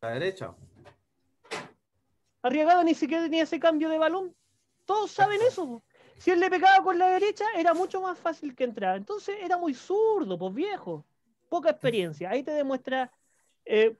La 0.00 0.12
derecha. 0.12 0.54
Arriagada 2.42 2.82
ni 2.82 2.94
siquiera 2.94 3.22
tenía 3.22 3.44
ese 3.44 3.60
cambio 3.60 3.88
de 3.88 3.98
balón. 3.98 4.34
Todos 4.84 5.12
saben 5.12 5.40
eso. 5.42 5.82
Si 6.18 6.30
él 6.30 6.40
le 6.40 6.50
pegaba 6.50 6.82
con 6.82 6.98
la 6.98 7.08
derecha, 7.08 7.44
era 7.56 7.72
mucho 7.72 8.00
más 8.00 8.18
fácil 8.18 8.54
que 8.54 8.64
entrar. 8.64 8.96
Entonces 8.96 9.36
era 9.40 9.56
muy 9.56 9.74
zurdo, 9.74 10.38
pues 10.38 10.52
viejo. 10.52 11.04
Poca 11.48 11.70
experiencia. 11.70 12.30
Ahí 12.30 12.42
te 12.42 12.50
demuestra 12.50 13.12
eh, 13.64 13.96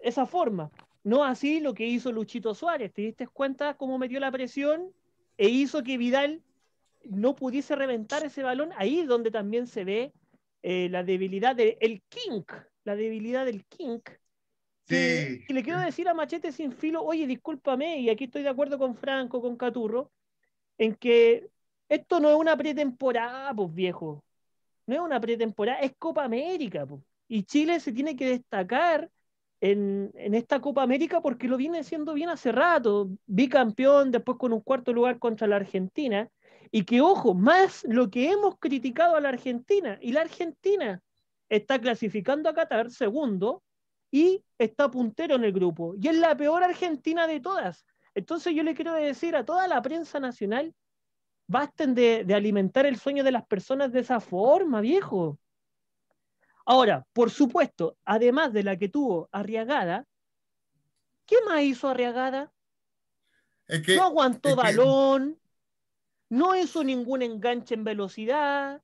esa 0.00 0.26
forma. 0.26 0.70
No 1.02 1.24
así 1.24 1.60
lo 1.60 1.74
que 1.74 1.86
hizo 1.86 2.12
Luchito 2.12 2.54
Suárez. 2.54 2.92
¿Te 2.92 3.02
diste 3.02 3.26
cuenta 3.26 3.74
cómo 3.74 3.98
metió 3.98 4.20
la 4.20 4.30
presión 4.30 4.92
e 5.36 5.48
hizo 5.48 5.82
que 5.82 5.98
Vidal 5.98 6.42
no 7.04 7.34
pudiese 7.34 7.74
reventar 7.74 8.24
ese 8.24 8.42
balón? 8.42 8.70
Ahí 8.76 9.00
es 9.00 9.08
donde 9.08 9.30
también 9.30 9.66
se 9.66 9.84
ve 9.84 10.12
eh, 10.62 10.88
la 10.90 11.02
debilidad 11.02 11.56
del 11.56 12.02
kink. 12.08 12.52
La 12.84 12.94
debilidad 12.94 13.44
del 13.44 13.64
kink 13.64 14.10
y 14.90 15.52
le 15.52 15.62
quiero 15.62 15.78
decir 15.80 16.08
a 16.08 16.14
Machete 16.14 16.52
sin 16.52 16.72
filo, 16.72 17.02
oye, 17.02 17.26
discúlpame, 17.26 18.00
y 18.00 18.10
aquí 18.10 18.24
estoy 18.24 18.42
de 18.42 18.48
acuerdo 18.48 18.78
con 18.78 18.94
Franco, 18.96 19.42
con 19.42 19.56
Caturro, 19.56 20.10
en 20.78 20.94
que 20.94 21.50
esto 21.88 22.20
no 22.20 22.30
es 22.30 22.36
una 22.36 22.56
pretemporada, 22.56 23.52
pues 23.54 23.74
viejo. 23.74 24.24
No 24.86 24.94
es 24.94 25.00
una 25.00 25.20
pretemporada, 25.20 25.80
es 25.80 25.92
Copa 25.98 26.24
América, 26.24 26.86
pues. 26.86 27.02
Y 27.28 27.42
Chile 27.44 27.80
se 27.80 27.92
tiene 27.92 28.16
que 28.16 28.26
destacar 28.26 29.10
en, 29.60 30.10
en, 30.14 30.34
esta 30.34 30.60
Copa 30.60 30.82
América 30.82 31.20
porque 31.20 31.48
lo 31.48 31.58
viene 31.58 31.80
haciendo 31.80 32.14
bien 32.14 32.30
hace 32.30 32.52
rato. 32.52 33.10
Bicampeón, 33.26 34.10
después 34.10 34.38
con 34.38 34.52
un 34.54 34.60
cuarto 34.60 34.92
lugar 34.94 35.18
contra 35.18 35.46
la 35.46 35.56
Argentina. 35.56 36.30
Y 36.70 36.84
que, 36.84 37.02
ojo, 37.02 37.34
más 37.34 37.84
lo 37.84 38.10
que 38.10 38.30
hemos 38.30 38.58
criticado 38.58 39.16
a 39.16 39.20
la 39.20 39.28
Argentina. 39.30 39.98
Y 40.00 40.12
la 40.12 40.22
Argentina 40.22 41.02
está 41.50 41.78
clasificando 41.78 42.48
a 42.48 42.54
Qatar 42.54 42.90
segundo 42.90 43.62
y 44.10 44.44
está 44.58 44.90
puntero 44.90 45.36
en 45.36 45.44
el 45.44 45.52
grupo. 45.52 45.94
Y 46.00 46.08
es 46.08 46.16
la 46.16 46.36
peor 46.36 46.62
Argentina 46.62 47.26
de 47.26 47.40
todas. 47.40 47.84
Entonces 48.14 48.54
yo 48.54 48.62
le 48.62 48.74
quiero 48.74 48.94
decir 48.94 49.36
a 49.36 49.44
toda 49.44 49.68
la 49.68 49.80
prensa 49.82 50.18
nacional, 50.18 50.74
basten 51.46 51.94
de, 51.94 52.26
alimentar 52.34 52.86
el 52.86 52.98
sueño 52.98 53.24
de 53.24 53.32
las 53.32 53.46
personas 53.46 53.92
de 53.92 54.00
esa 54.00 54.20
forma, 54.20 54.80
viejo. 54.80 55.38
Ahora, 56.64 57.06
por 57.12 57.30
supuesto, 57.30 57.96
además 58.04 58.52
de 58.52 58.62
la 58.62 58.76
que 58.76 58.88
tuvo 58.88 59.28
Arriagada, 59.32 60.06
¿qué 61.26 61.36
más 61.46 61.62
hizo 61.62 61.88
Arriagada? 61.88 62.52
no 63.68 64.02
aguantó 64.02 64.56
balón, 64.56 65.38
no 66.30 66.56
hizo 66.56 66.82
ningún 66.82 67.20
enganche 67.20 67.74
en 67.74 67.84
velocidad. 67.84 68.82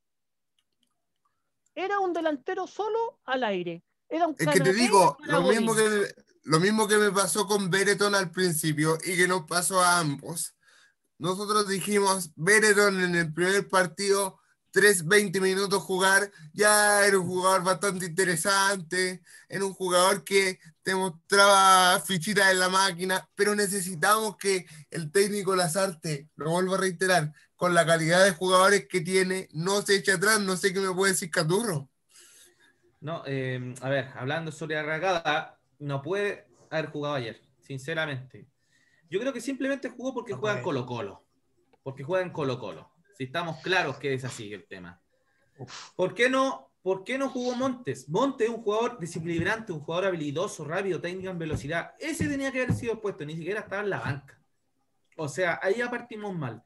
Era 1.75 2.01
un 2.01 2.13
delantero 2.13 2.67
solo 2.67 3.19
al 3.25 3.45
aire 3.45 3.83
es 4.09 4.49
que 4.49 4.61
te 4.61 4.73
digo, 4.73 5.17
lo 5.25 5.43
mismo 5.43 5.75
que, 5.75 6.15
lo 6.45 6.61
mismo 6.61 6.87
que 6.87 6.99
me 6.99 7.11
pasó 7.11 7.47
con 7.47 7.71
Bereton 7.71 8.15
al 8.15 8.31
principio 8.31 8.99
y 9.05 9.17
que 9.17 9.27
nos 9.27 9.45
pasó 9.45 9.81
a 9.81 9.99
ambos. 9.99 10.55
Nosotros 11.19 11.69
dijimos, 11.69 12.31
Bereton 12.37 13.01
en 13.03 13.15
el 13.15 13.33
primer 13.33 13.69
partido, 13.69 14.39
3, 14.73 15.07
20 15.07 15.41
minutos 15.41 15.83
jugar, 15.83 16.31
ya 16.53 17.07
era 17.07 17.19
un 17.19 17.27
jugador 17.27 17.63
bastante 17.63 18.07
interesante, 18.07 19.23
era 19.49 19.65
un 19.65 19.73
jugador 19.73 20.25
que 20.25 20.59
te 20.83 20.95
mostraba 20.95 22.01
fichitas 22.01 22.51
en 22.51 22.59
la 22.59 22.69
máquina, 22.69 23.29
pero 23.37 23.55
necesitamos 23.55 24.37
que 24.37 24.67
el 24.91 25.13
técnico 25.13 25.55
Lazarte, 25.55 26.29
lo 26.35 26.51
vuelvo 26.51 26.75
a 26.75 26.79
reiterar, 26.79 27.33
con 27.55 27.73
la 27.73 27.87
calidad 27.87 28.25
de 28.25 28.33
jugadores 28.33 28.87
que 28.89 29.01
tiene, 29.01 29.49
no 29.53 29.81
se 29.83 29.95
eche 29.95 30.13
atrás, 30.13 30.41
no 30.41 30.57
sé 30.57 30.73
qué 30.75 30.81
me 30.81 30.93
puede 30.93 31.13
decir 31.13 31.31
Caturro. 31.31 31.89
No, 33.05 33.23
eh, 33.27 33.75
a 33.83 33.91
ver, 33.91 34.09
hablando 34.17 34.51
sobre 34.51 34.79
Arragada, 34.79 35.61
no 35.79 36.01
puede 36.01 36.47
haber 36.71 36.87
jugado 36.87 37.17
ayer, 37.17 37.39
sinceramente. 37.61 38.49
Yo 39.11 39.21
creo 39.21 39.31
que 39.31 39.43
simplemente 39.43 39.91
jugó 39.91 40.15
porque 40.15 40.33
juega 40.33 40.57
en 40.57 40.63
Colo 40.63 40.87
Colo. 40.87 41.23
Porque 41.83 42.03
juega 42.03 42.25
en 42.25 42.33
Colo 42.33 42.59
Colo. 42.59 42.93
Si 43.19 43.25
estamos 43.25 43.61
claros 43.61 43.99
que 43.99 44.15
es 44.15 44.25
así 44.25 44.51
el 44.55 44.67
tema. 44.67 45.03
¿Por 45.95 46.15
qué 46.15 46.31
no, 46.31 46.71
por 46.81 47.05
qué 47.05 47.19
no 47.19 47.29
jugó 47.29 47.55
Montes? 47.55 48.09
Montes 48.09 48.49
es 48.49 48.55
un 48.55 48.63
jugador 48.63 48.99
desequilibrante, 48.99 49.71
un 49.71 49.81
jugador 49.81 50.07
habilidoso, 50.07 50.65
rápido, 50.65 50.99
técnico 50.99 51.29
en 51.29 51.39
velocidad. 51.39 51.93
Ese 51.99 52.27
tenía 52.27 52.51
que 52.51 52.63
haber 52.63 52.75
sido 52.75 53.03
puesto, 53.03 53.27
ni 53.27 53.37
siquiera 53.37 53.61
estaba 53.61 53.83
en 53.83 53.91
la 53.91 54.01
banca. 54.01 54.41
O 55.19 55.29
sea, 55.29 55.61
ahí 55.63 55.75
ya 55.77 55.91
partimos 55.91 56.35
mal. 56.35 56.65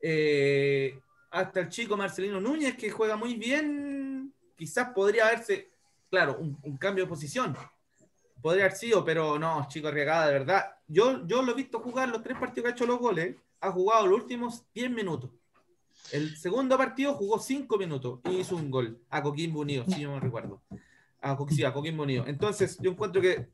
Eh, 0.00 1.00
hasta 1.32 1.58
el 1.58 1.68
chico 1.68 1.96
Marcelino 1.96 2.40
Núñez, 2.40 2.76
que 2.76 2.92
juega 2.92 3.16
muy 3.16 3.34
bien, 3.34 4.32
quizás 4.56 4.90
podría 4.94 5.26
haberse 5.26 5.70
claro, 6.10 6.38
un, 6.38 6.76
cambio 6.76 7.04
de 7.04 7.08
posición. 7.08 7.56
Podría 8.42 8.64
haber 8.64 8.76
sido, 8.76 9.04
pero 9.04 9.38
no, 9.38 9.66
chico, 9.68 9.88
arriesgada, 9.88 10.26
de 10.26 10.32
verdad. 10.32 10.66
Yo, 10.88 11.26
yo 11.26 11.42
lo 11.42 11.52
he 11.52 11.54
visto 11.54 11.80
jugar 11.80 12.08
los 12.08 12.22
tres 12.22 12.38
partidos 12.38 12.64
que 12.64 12.68
ha 12.68 12.74
hecho 12.74 12.86
los 12.86 12.98
goles, 12.98 13.36
ha 13.60 13.70
jugado 13.70 14.06
los 14.06 14.20
últimos 14.20 14.64
10 14.74 14.90
minutos. 14.90 15.30
El 16.12 16.36
segundo 16.36 16.76
partido 16.76 17.14
jugó 17.14 17.38
5 17.38 17.76
minutos 17.76 18.20
y 18.24 18.40
hizo 18.40 18.56
un 18.56 18.70
gol 18.70 18.98
a 19.10 19.22
Coquimbo 19.22 19.60
Unido, 19.60 19.84
si 19.86 20.02
no 20.02 20.14
me 20.14 20.20
recuerdo. 20.20 20.62
A, 21.20 21.36
sí, 21.50 21.62
a 21.64 21.72
Coquimbo 21.72 22.02
Unido. 22.02 22.24
Entonces, 22.26 22.78
yo 22.80 22.90
encuentro 22.90 23.20
que 23.20 23.50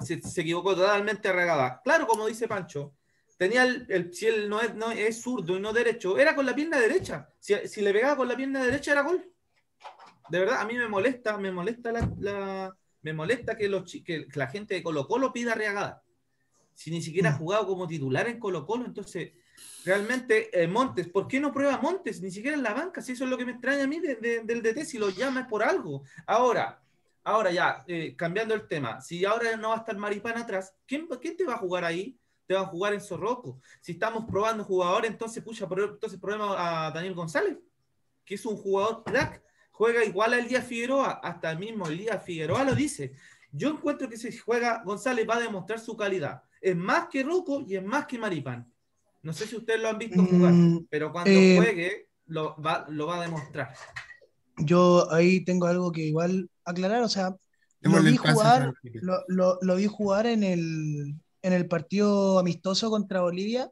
se, 0.00 0.20
equivocó 0.40 0.76
totalmente 0.76 1.28
arregada. 1.28 1.80
Claro, 1.82 2.06
como 2.06 2.26
dice 2.26 2.46
Pancho, 2.46 2.92
tenía 3.38 3.64
el, 3.64 4.12
si 4.12 4.26
él 4.26 4.48
no 4.50 4.60
es, 4.60 4.74
no 4.74 4.90
es 4.90 5.22
zurdo 5.22 5.56
y 5.56 5.60
no 5.60 5.72
derecho, 5.72 6.18
era 6.18 6.36
con 6.36 6.44
la 6.44 6.54
pierna 6.54 6.78
derecha. 6.78 7.30
Si, 7.40 7.54
si 7.66 7.80
le 7.80 7.92
pegaba 7.92 8.16
con 8.16 8.28
la 8.28 8.36
pierna 8.36 8.62
derecha, 8.62 8.92
era 8.92 9.02
gol 9.02 9.33
de 10.28 10.38
verdad, 10.38 10.60
a 10.60 10.64
mí 10.64 10.74
me 10.74 10.88
molesta, 10.88 11.36
me 11.36 11.52
molesta 11.52 11.92
la, 11.92 12.76
me 13.02 13.12
molesta 13.12 13.56
que, 13.56 13.68
los, 13.68 13.90
que 14.04 14.26
la 14.34 14.46
gente 14.46 14.74
de 14.74 14.82
Colo 14.82 15.06
Colo 15.06 15.32
pida 15.32 15.54
reagada. 15.54 16.02
Si 16.74 16.90
ni 16.90 17.02
siquiera 17.02 17.30
ha 17.30 17.34
mm. 17.34 17.38
jugado 17.38 17.66
como 17.66 17.86
titular 17.86 18.26
en 18.28 18.38
Colo 18.38 18.66
Colo, 18.66 18.86
entonces 18.86 19.32
realmente 19.84 20.62
eh, 20.62 20.66
Montes, 20.66 21.08
¿por 21.08 21.28
qué 21.28 21.38
no 21.38 21.52
prueba 21.52 21.78
Montes? 21.78 22.20
Ni 22.20 22.30
siquiera 22.30 22.56
en 22.56 22.62
la 22.62 22.74
banca, 22.74 23.02
si 23.02 23.12
eso 23.12 23.24
es 23.24 23.30
lo 23.30 23.36
que 23.36 23.44
me 23.44 23.52
extraña 23.52 23.84
a 23.84 23.86
mí 23.86 24.00
del 24.00 24.62
DT, 24.62 24.84
si 24.84 24.98
lo 24.98 25.10
llama 25.10 25.40
es 25.42 25.46
por 25.46 25.62
algo. 25.62 26.02
Ahora, 26.26 26.82
ahora 27.22 27.52
ya, 27.52 27.84
eh, 27.86 28.16
cambiando 28.16 28.54
el 28.54 28.66
tema, 28.66 29.00
si 29.00 29.24
ahora 29.24 29.56
no 29.56 29.68
va 29.68 29.76
a 29.76 29.78
estar 29.78 29.96
Maripán 29.96 30.38
atrás, 30.38 30.74
¿quién, 30.86 31.06
¿quién 31.20 31.36
te 31.36 31.44
va 31.44 31.54
a 31.54 31.58
jugar 31.58 31.84
ahí? 31.84 32.18
Te 32.46 32.54
va 32.54 32.60
a 32.60 32.66
jugar 32.66 32.94
en 32.94 33.00
Zorroco. 33.00 33.60
Si 33.80 33.92
estamos 33.92 34.24
probando 34.26 34.64
jugadores, 34.64 35.10
entonces, 35.10 35.42
pucha, 35.42 35.66
entonces 35.70 36.18
problema 36.18 36.86
a 36.86 36.90
Daniel 36.90 37.14
González, 37.14 37.58
que 38.24 38.34
es 38.34 38.44
un 38.44 38.56
jugador 38.56 39.04
crack 39.04 39.43
juega 39.74 40.04
igual 40.04 40.34
al 40.34 40.46
día 40.46 40.62
Figueroa, 40.62 41.20
hasta 41.22 41.50
el 41.50 41.58
mismo 41.58 41.88
día 41.88 42.18
Figueroa 42.18 42.64
lo 42.64 42.74
dice. 42.74 43.12
Yo 43.50 43.70
encuentro 43.70 44.08
que 44.08 44.16
si 44.16 44.36
juega 44.36 44.82
González 44.84 45.26
va 45.28 45.36
a 45.36 45.40
demostrar 45.40 45.80
su 45.80 45.96
calidad. 45.96 46.42
Es 46.60 46.76
más 46.76 47.08
que 47.08 47.22
Ruco 47.22 47.60
y 47.66 47.76
es 47.76 47.84
más 47.84 48.06
que 48.06 48.18
Maripán. 48.18 48.72
No 49.22 49.32
sé 49.32 49.46
si 49.46 49.56
ustedes 49.56 49.80
lo 49.80 49.88
han 49.88 49.98
visto 49.98 50.24
jugar, 50.24 50.52
mm, 50.52 50.86
pero 50.88 51.10
cuando 51.10 51.30
eh, 51.30 51.56
juegue 51.56 52.08
lo 52.26 52.60
va, 52.60 52.86
lo 52.88 53.06
va 53.06 53.18
a 53.18 53.22
demostrar. 53.22 53.74
Yo 54.58 55.10
ahí 55.12 55.44
tengo 55.44 55.66
algo 55.66 55.90
que 55.90 56.02
igual 56.02 56.48
aclarar, 56.64 57.02
o 57.02 57.08
sea, 57.08 57.34
lo 57.80 58.02
vi, 58.02 58.16
jugar, 58.16 58.72
lo, 59.28 59.76
vi 59.76 59.86
jugar 59.86 60.26
en 60.26 60.44
el, 60.44 61.16
en 61.42 61.52
el 61.52 61.66
partido 61.66 62.38
amistoso 62.38 62.90
contra 62.90 63.22
Bolivia 63.22 63.70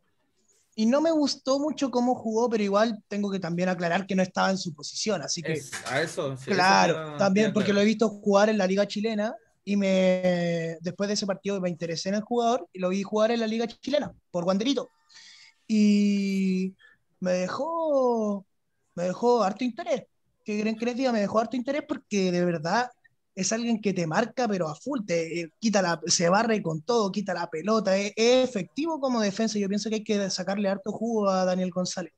y 0.75 0.87
no 0.87 1.01
me 1.01 1.11
gustó 1.11 1.59
mucho 1.59 1.91
cómo 1.91 2.15
jugó, 2.15 2.49
pero 2.49 2.63
igual 2.63 3.03
tengo 3.09 3.31
que 3.31 3.39
también 3.39 3.69
aclarar 3.69 4.07
que 4.07 4.15
no 4.15 4.23
estaba 4.23 4.51
en 4.51 4.59
su 4.59 4.75
posición, 4.75 5.23
así 5.23 5.43
que... 5.43 5.61
a 5.87 6.01
eso, 6.01 6.37
claro, 6.47 7.17
también 7.17 7.53
porque 7.53 7.73
lo 7.73 7.81
he 7.81 7.85
visto 7.85 8.09
jugar 8.09 8.49
en 8.49 8.59
la 8.59 8.67
liga 8.67 8.87
chilena 8.87 9.35
y 9.65 9.77
me 9.77 10.79
después 10.81 11.09
de 11.09 11.15
ese 11.15 11.27
partido 11.27 11.61
me 11.61 11.71
interesé 11.71 12.09
en 12.09 12.17
el 12.17 12.23
jugador 12.23 12.69
y 12.73 12.79
lo 12.79 12.89
vi 12.89 13.03
jugar 13.03 13.31
en 13.31 13.41
la 13.41 13.47
liga 13.47 13.67
chilena 13.67 14.13
por 14.31 14.45
Wanderito. 14.45 14.91
Y 15.69 16.75
me 17.21 17.33
dejó 17.33 18.45
me 18.95 19.05
dejó 19.05 19.43
harto 19.43 19.65
interés. 19.65 20.05
¿Qué 20.45 20.61
creen 20.61 20.77
que 20.77 20.85
les 20.85 20.97
diga? 20.97 21.13
Me 21.13 21.21
dejó 21.21 21.39
harto 21.39 21.57
interés 21.57 21.83
porque 21.87 22.33
de 22.33 22.45
verdad 22.45 22.91
es 23.35 23.53
alguien 23.53 23.81
que 23.81 23.93
te 23.93 24.07
marca, 24.07 24.47
pero 24.47 24.69
a 24.69 24.75
full, 24.75 25.01
te 25.07 25.41
eh, 25.41 25.51
quita 25.59 25.83
la, 25.83 26.01
se 26.07 26.29
barre 26.29 26.63
con 26.63 26.83
todo, 26.83 27.11
quita 27.11 27.35
la 27.35 27.49
pelota, 27.49 27.97
es, 27.97 28.13
efectivo 28.17 29.01
como 29.01 29.21
defensa. 29.21 29.59
Yo 29.59 29.69
pienso 29.69 29.89
que 29.89 29.97
hay 29.97 30.05
que 30.05 30.31
sacarle 30.31 30.69
harto 30.69 30.93
jugo 30.93 31.29
a 31.31 31.45
Daniel 31.45 31.71
González. 31.71 32.13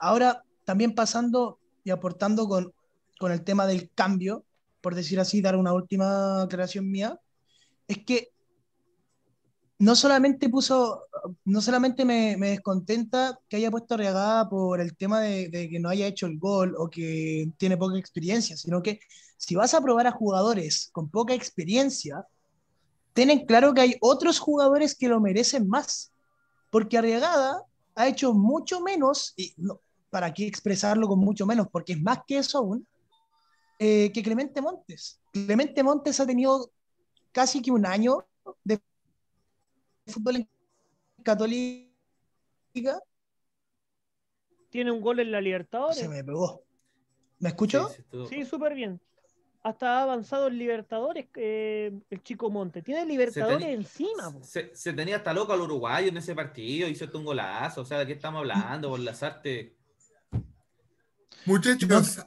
Ahora, 0.00 0.42
también 0.64 0.94
pasando 0.94 1.58
y 1.84 1.90
aportando 1.90 2.48
con, 2.48 2.72
con 3.18 3.32
el 3.32 3.44
tema 3.44 3.66
del 3.66 3.90
cambio, 3.94 4.44
por 4.80 4.94
decir 4.94 5.20
así, 5.20 5.40
dar 5.40 5.56
una 5.56 5.72
última 5.72 6.42
aclaración 6.42 6.90
mía, 6.90 7.20
es 7.88 8.04
que 8.04 8.30
no 9.78 9.94
solamente 9.94 10.48
puso, 10.48 11.04
no 11.44 11.60
solamente 11.60 12.04
me, 12.06 12.36
me, 12.38 12.50
descontenta 12.50 13.38
que 13.48 13.56
haya 13.56 13.70
puesto 13.70 13.96
regada 13.96 14.48
por 14.48 14.80
el 14.80 14.96
tema 14.96 15.20
de, 15.20 15.48
de, 15.48 15.68
que 15.68 15.78
no 15.78 15.90
haya 15.90 16.06
hecho 16.06 16.26
el 16.26 16.38
gol 16.38 16.74
o 16.78 16.88
que 16.88 17.50
tiene 17.58 17.76
poca 17.76 17.98
experiencia, 17.98 18.56
sino 18.56 18.82
que 18.82 19.00
si 19.36 19.54
vas 19.54 19.74
a 19.74 19.80
probar 19.80 20.06
a 20.06 20.12
jugadores 20.12 20.90
con 20.92 21.08
poca 21.08 21.34
experiencia, 21.34 22.26
ten 23.12 23.46
claro 23.46 23.74
que 23.74 23.80
hay 23.80 23.96
otros 24.00 24.38
jugadores 24.38 24.94
que 24.96 25.08
lo 25.08 25.20
merecen 25.20 25.68
más, 25.68 26.12
porque 26.70 26.98
Arriagada 26.98 27.62
ha 27.94 28.08
hecho 28.08 28.34
mucho 28.34 28.80
menos, 28.80 29.32
y 29.36 29.54
no, 29.56 29.80
para 30.10 30.32
qué 30.32 30.46
expresarlo 30.46 31.08
con 31.08 31.18
mucho 31.18 31.46
menos, 31.46 31.68
porque 31.70 31.94
es 31.94 32.02
más 32.02 32.20
que 32.26 32.38
eso 32.38 32.58
aún, 32.58 32.86
eh, 33.78 34.10
que 34.12 34.22
Clemente 34.22 34.60
Montes. 34.60 35.20
Clemente 35.32 35.82
Montes 35.82 36.20
ha 36.20 36.26
tenido 36.26 36.70
casi 37.32 37.60
que 37.60 37.70
un 37.70 37.84
año 37.84 38.26
de 38.64 38.80
fútbol 40.06 40.36
en 40.36 40.48
Católica. 41.22 43.02
Tiene 44.70 44.90
un 44.90 45.00
gol 45.00 45.20
en 45.20 45.32
la 45.32 45.40
Libertadores. 45.40 45.98
Se 45.98 46.08
me 46.08 46.24
pegó. 46.24 46.62
¿Me 47.38 47.50
escuchó? 47.50 47.90
Sí, 48.28 48.44
súper 48.44 48.74
bien. 48.74 49.00
Hasta 49.66 49.98
ha 49.98 50.02
avanzado 50.02 50.46
en 50.46 50.58
Libertadores 50.58 51.26
eh, 51.34 51.92
el 52.10 52.22
chico 52.22 52.50
Monte. 52.50 52.82
Tiene 52.82 53.04
Libertadores 53.04 53.66
encima. 53.66 54.32
Se, 54.42 54.92
tenía 54.92 55.16
hasta 55.16 55.32
loco 55.32 55.52
al 55.52 55.60
uruguayo 55.60 56.08
en 56.08 56.16
ese 56.16 56.36
partido. 56.36 56.88
Hizo 56.88 57.06
un 57.14 57.24
golazo. 57.24 57.80
O 57.80 57.84
sea, 57.84 57.98
¿de 57.98 58.06
qué 58.06 58.12
estamos 58.12 58.40
hablando? 58.40 58.90
Por 58.90 59.00
las 59.00 59.22
artes. 59.24 59.72
Muchachos, 61.46 62.24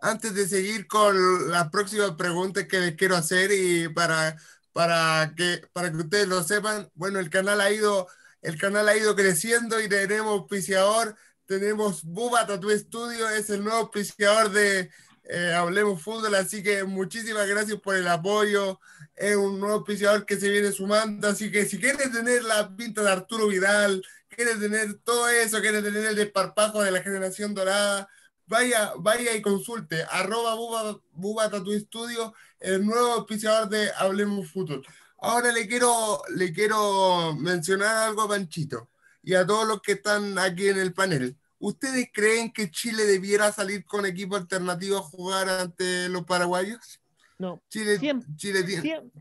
antes 0.00 0.34
de 0.34 0.48
seguir 0.48 0.86
con 0.86 1.50
la 1.50 1.70
próxima 1.70 2.16
pregunta 2.16 2.66
que 2.66 2.80
les 2.80 2.94
quiero 2.94 3.16
hacer 3.16 3.50
y 3.52 3.88
para 3.88 4.36
para 4.76 5.32
que, 5.34 5.62
para 5.72 5.90
que 5.90 5.96
ustedes 5.96 6.28
lo 6.28 6.42
sepan, 6.42 6.90
bueno, 6.92 7.18
el 7.18 7.30
canal 7.30 7.62
ha 7.62 7.72
ido, 7.72 8.08
el 8.42 8.58
canal 8.58 8.86
ha 8.86 8.94
ido 8.94 9.16
creciendo 9.16 9.80
y 9.80 9.88
tenemos 9.88 10.32
auspiciador, 10.32 11.16
tenemos 11.46 12.04
Buba 12.04 12.46
Tattoo 12.46 12.76
Studio, 12.76 13.26
es 13.30 13.48
el 13.48 13.64
nuevo 13.64 13.78
auspiciador 13.78 14.50
de 14.50 14.90
eh, 15.28 15.52
Hablemos 15.54 16.02
Fútbol, 16.02 16.34
así 16.34 16.62
que 16.62 16.84
muchísimas 16.84 17.46
gracias 17.48 17.80
por 17.80 17.96
el 17.96 18.06
apoyo, 18.08 18.80
es 19.14 19.34
un 19.34 19.58
nuevo 19.58 19.76
auspiciador 19.76 20.24
que 20.24 20.38
se 20.38 20.50
viene 20.50 20.72
sumando, 20.72 21.28
así 21.28 21.50
que 21.50 21.64
si 21.64 21.78
quieres 21.80 22.12
tener 22.12 22.44
la 22.44 22.74
pinta 22.76 23.02
de 23.02 23.10
Arturo 23.10 23.48
Vidal, 23.48 24.02
quieres 24.28 24.60
tener 24.60 24.94
todo 25.02 25.28
eso, 25.28 25.60
quieres 25.60 25.82
tener 25.82 26.04
el 26.04 26.14
desparpajo 26.14 26.82
de 26.82 26.90
la 26.90 27.02
generación 27.02 27.54
dorada, 27.54 28.08
vaya, 28.46 28.92
vaya 28.98 29.34
y 29.34 29.42
consulte, 29.42 30.04
arroba 30.10 30.54
Buba, 30.54 31.00
Buba 31.12 31.50
Tattoo 31.50 31.78
Studio, 31.78 32.34
el 32.60 32.84
nuevo 32.84 33.14
auspiciador 33.14 33.68
de 33.68 33.90
Hablemos 33.96 34.50
Fútbol. 34.50 34.86
Ahora 35.18 35.50
le 35.50 35.66
quiero, 35.66 36.22
le 36.34 36.52
quiero 36.52 37.34
mencionar 37.34 38.08
algo 38.08 38.22
a 38.22 38.28
Panchito 38.28 38.90
y 39.22 39.34
a 39.34 39.46
todos 39.46 39.66
los 39.66 39.80
que 39.80 39.92
están 39.92 40.38
aquí 40.38 40.68
en 40.68 40.78
el 40.78 40.92
panel. 40.92 41.36
¿Ustedes 41.58 42.10
creen 42.12 42.52
que 42.52 42.70
Chile 42.70 43.04
debiera 43.04 43.50
salir 43.52 43.84
con 43.84 44.04
equipo 44.04 44.36
alternativo 44.36 44.98
a 44.98 45.02
jugar 45.02 45.48
ante 45.48 46.08
los 46.08 46.24
paraguayos? 46.24 47.00
No. 47.38 47.62
Chile, 47.68 47.98
siempre, 47.98 48.28
Chile 48.36 48.62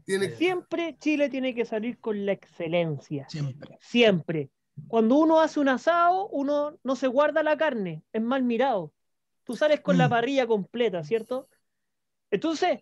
tiene, 0.05 0.35
siempre 0.35 0.97
Chile 0.99 1.29
tiene 1.29 1.53
que 1.53 1.65
salir 1.65 1.99
con 1.99 2.25
la 2.25 2.31
excelencia. 2.31 3.27
Siempre. 3.29 3.77
Siempre. 3.81 4.49
Cuando 4.87 5.15
uno 5.15 5.39
hace 5.39 5.59
un 5.59 5.69
asado, 5.69 6.27
uno 6.27 6.77
no 6.83 6.95
se 6.95 7.07
guarda 7.07 7.43
la 7.43 7.57
carne, 7.57 8.03
es 8.11 8.21
mal 8.21 8.43
mirado. 8.43 8.93
Tú 9.43 9.55
sales 9.55 9.81
con 9.81 9.97
la 9.97 10.07
mm. 10.07 10.09
parrilla 10.09 10.47
completa, 10.47 11.03
¿cierto? 11.03 11.49
Entonces, 12.31 12.79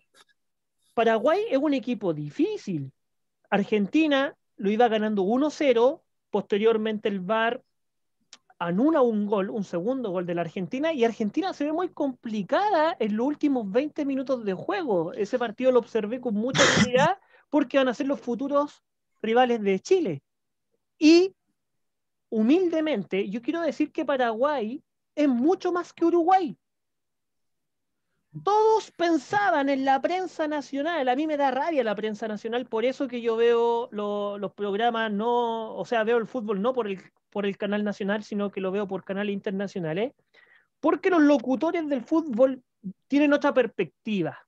Paraguay 0.94 1.44
es 1.50 1.58
un 1.58 1.74
equipo 1.74 2.14
difícil. 2.14 2.92
Argentina 3.50 4.36
lo 4.56 4.70
iba 4.70 4.88
ganando 4.88 5.22
1-0, 5.22 6.02
posteriormente 6.30 7.08
el 7.08 7.20
VAR 7.20 7.62
anula 8.58 9.02
un 9.02 9.26
gol, 9.26 9.50
un 9.50 9.64
segundo 9.64 10.10
gol 10.10 10.26
de 10.26 10.34
la 10.34 10.42
Argentina, 10.42 10.92
y 10.92 11.04
Argentina 11.04 11.52
se 11.52 11.64
ve 11.64 11.72
muy 11.72 11.88
complicada 11.88 12.96
en 12.98 13.16
los 13.16 13.26
últimos 13.26 13.70
20 13.70 14.04
minutos 14.04 14.44
de 14.44 14.54
juego. 14.54 15.12
Ese 15.12 15.38
partido 15.38 15.72
lo 15.72 15.80
observé 15.80 16.20
con 16.20 16.34
mucha 16.34 16.62
claridad 16.76 17.18
porque 17.50 17.78
van 17.78 17.88
a 17.88 17.94
ser 17.94 18.06
los 18.06 18.20
futuros 18.20 18.82
rivales 19.22 19.60
de 19.62 19.80
Chile. 19.80 20.22
Y 20.98 21.34
humildemente, 22.30 23.28
yo 23.28 23.42
quiero 23.42 23.60
decir 23.60 23.92
que 23.92 24.04
Paraguay 24.04 24.82
es 25.14 25.28
mucho 25.28 25.72
más 25.72 25.92
que 25.92 26.04
Uruguay. 26.04 26.56
Todos 28.42 28.90
pensaban 28.90 29.68
en 29.68 29.84
la 29.84 30.00
prensa 30.00 30.48
nacional, 30.48 31.08
a 31.08 31.14
mí 31.14 31.24
me 31.28 31.36
da 31.36 31.52
rabia 31.52 31.84
la 31.84 31.94
prensa 31.94 32.26
nacional, 32.26 32.66
por 32.66 32.84
eso 32.84 33.06
que 33.06 33.20
yo 33.20 33.36
veo 33.36 33.88
los 33.92 34.52
programas, 34.54 35.12
no, 35.12 35.76
o 35.76 35.84
sea, 35.84 36.02
veo 36.02 36.16
el 36.16 36.26
fútbol 36.26 36.60
no 36.60 36.72
por 36.74 36.88
el, 36.88 37.00
por 37.34 37.46
el 37.46 37.58
canal 37.58 37.82
nacional, 37.82 38.22
sino 38.22 38.52
que 38.52 38.60
lo 38.60 38.70
veo 38.70 38.86
por 38.86 39.02
canales 39.02 39.32
internacionales, 39.32 40.12
porque 40.78 41.10
los 41.10 41.20
locutores 41.20 41.88
del 41.88 42.00
fútbol 42.00 42.62
tienen 43.08 43.32
otra 43.32 43.52
perspectiva, 43.52 44.38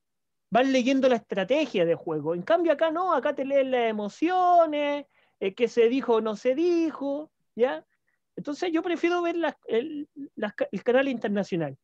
van 0.51 0.70
leyendo 0.70 1.09
la 1.09 1.16
estrategia 1.16 1.85
de 1.85 1.96
juego, 1.96 2.37
en 2.37 2.42
cambio 2.42 2.72
acá 2.72 2.92
no, 2.92 3.12
acá 3.12 3.35
te 3.35 3.44
leen 3.44 3.72
las 3.72 3.90
emociones, 3.90 5.07
eh, 5.40 5.53
qué 5.53 5.66
se 5.66 5.88
dijo 5.88 6.14
o 6.14 6.20
no 6.20 6.37
se 6.37 6.55
dijo, 6.55 7.33
¿ya? 7.57 7.85
Entonces 8.37 8.70
yo 8.72 8.85
prefiero 8.85 9.20
ver 9.20 9.35
el, 9.66 10.09
el 10.70 10.83
canal 10.85 11.09
internacional. 11.09 11.77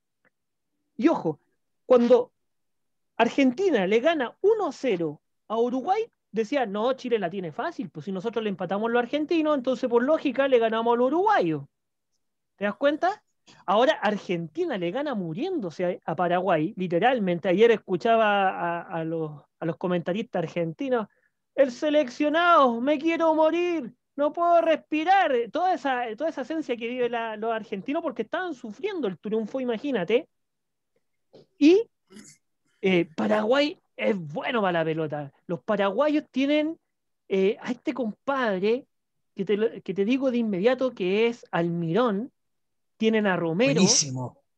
Y 0.96 1.08
ojo, 1.08 1.40
cuando 1.84 2.30
Argentina 3.16 3.88
le 3.88 3.98
gana 3.98 4.36
1-0 4.40 5.18
a 5.48 5.58
Uruguay, 5.58 6.08
decía, 6.32 6.66
no, 6.66 6.94
Chile 6.94 7.18
la 7.18 7.30
tiene 7.30 7.52
fácil, 7.52 7.90
pues 7.90 8.06
si 8.06 8.12
nosotros 8.12 8.42
le 8.42 8.50
empatamos 8.50 8.88
a 8.88 8.92
los 8.92 9.02
argentinos, 9.02 9.56
entonces 9.56 9.88
por 9.88 10.02
lógica 10.02 10.48
le 10.48 10.58
ganamos 10.58 10.94
a 10.94 10.96
los 10.96 11.06
uruguayos. 11.08 11.64
¿Te 12.56 12.64
das 12.64 12.74
cuenta? 12.76 13.22
Ahora 13.66 13.92
Argentina 13.94 14.78
le 14.78 14.90
gana 14.90 15.14
muriéndose 15.14 16.00
a, 16.04 16.16
Paraguay, 16.16 16.72
literalmente. 16.76 17.48
Ayer 17.48 17.70
escuchaba 17.70 18.80
a, 18.80 19.04
los, 19.04 19.42
comentaristas 19.78 20.42
argentinos, 20.44 21.08
el 21.54 21.70
seleccionado, 21.70 22.80
me 22.80 22.98
quiero 22.98 23.34
morir, 23.34 23.92
no 24.16 24.32
puedo 24.32 24.60
respirar. 24.62 25.32
Toda 25.50 25.74
esa, 25.74 26.04
toda 26.16 26.30
esa 26.30 26.42
esencia 26.42 26.76
que 26.76 26.88
vive 26.88 27.08
los 27.08 27.52
argentinos 27.52 28.02
porque 28.02 28.22
estaban 28.22 28.54
sufriendo 28.54 29.06
el 29.08 29.18
triunfo, 29.18 29.60
imagínate. 29.60 30.28
Y 31.58 31.88
eh, 32.80 33.06
Paraguay 33.16 33.81
es 34.10 34.32
bueno 34.32 34.60
para 34.60 34.80
la 34.80 34.84
pelota. 34.84 35.32
Los 35.46 35.62
paraguayos 35.62 36.24
tienen 36.30 36.78
eh, 37.28 37.56
a 37.60 37.70
este 37.70 37.94
compadre 37.94 38.86
que 39.34 39.44
te, 39.44 40.04
digo 40.04 40.30
de 40.30 40.38
inmediato 40.38 40.92
que 40.92 41.26
es 41.26 41.46
Almirón, 41.50 42.30
tienen 42.98 43.26
a 43.26 43.36
Romero 43.36 43.82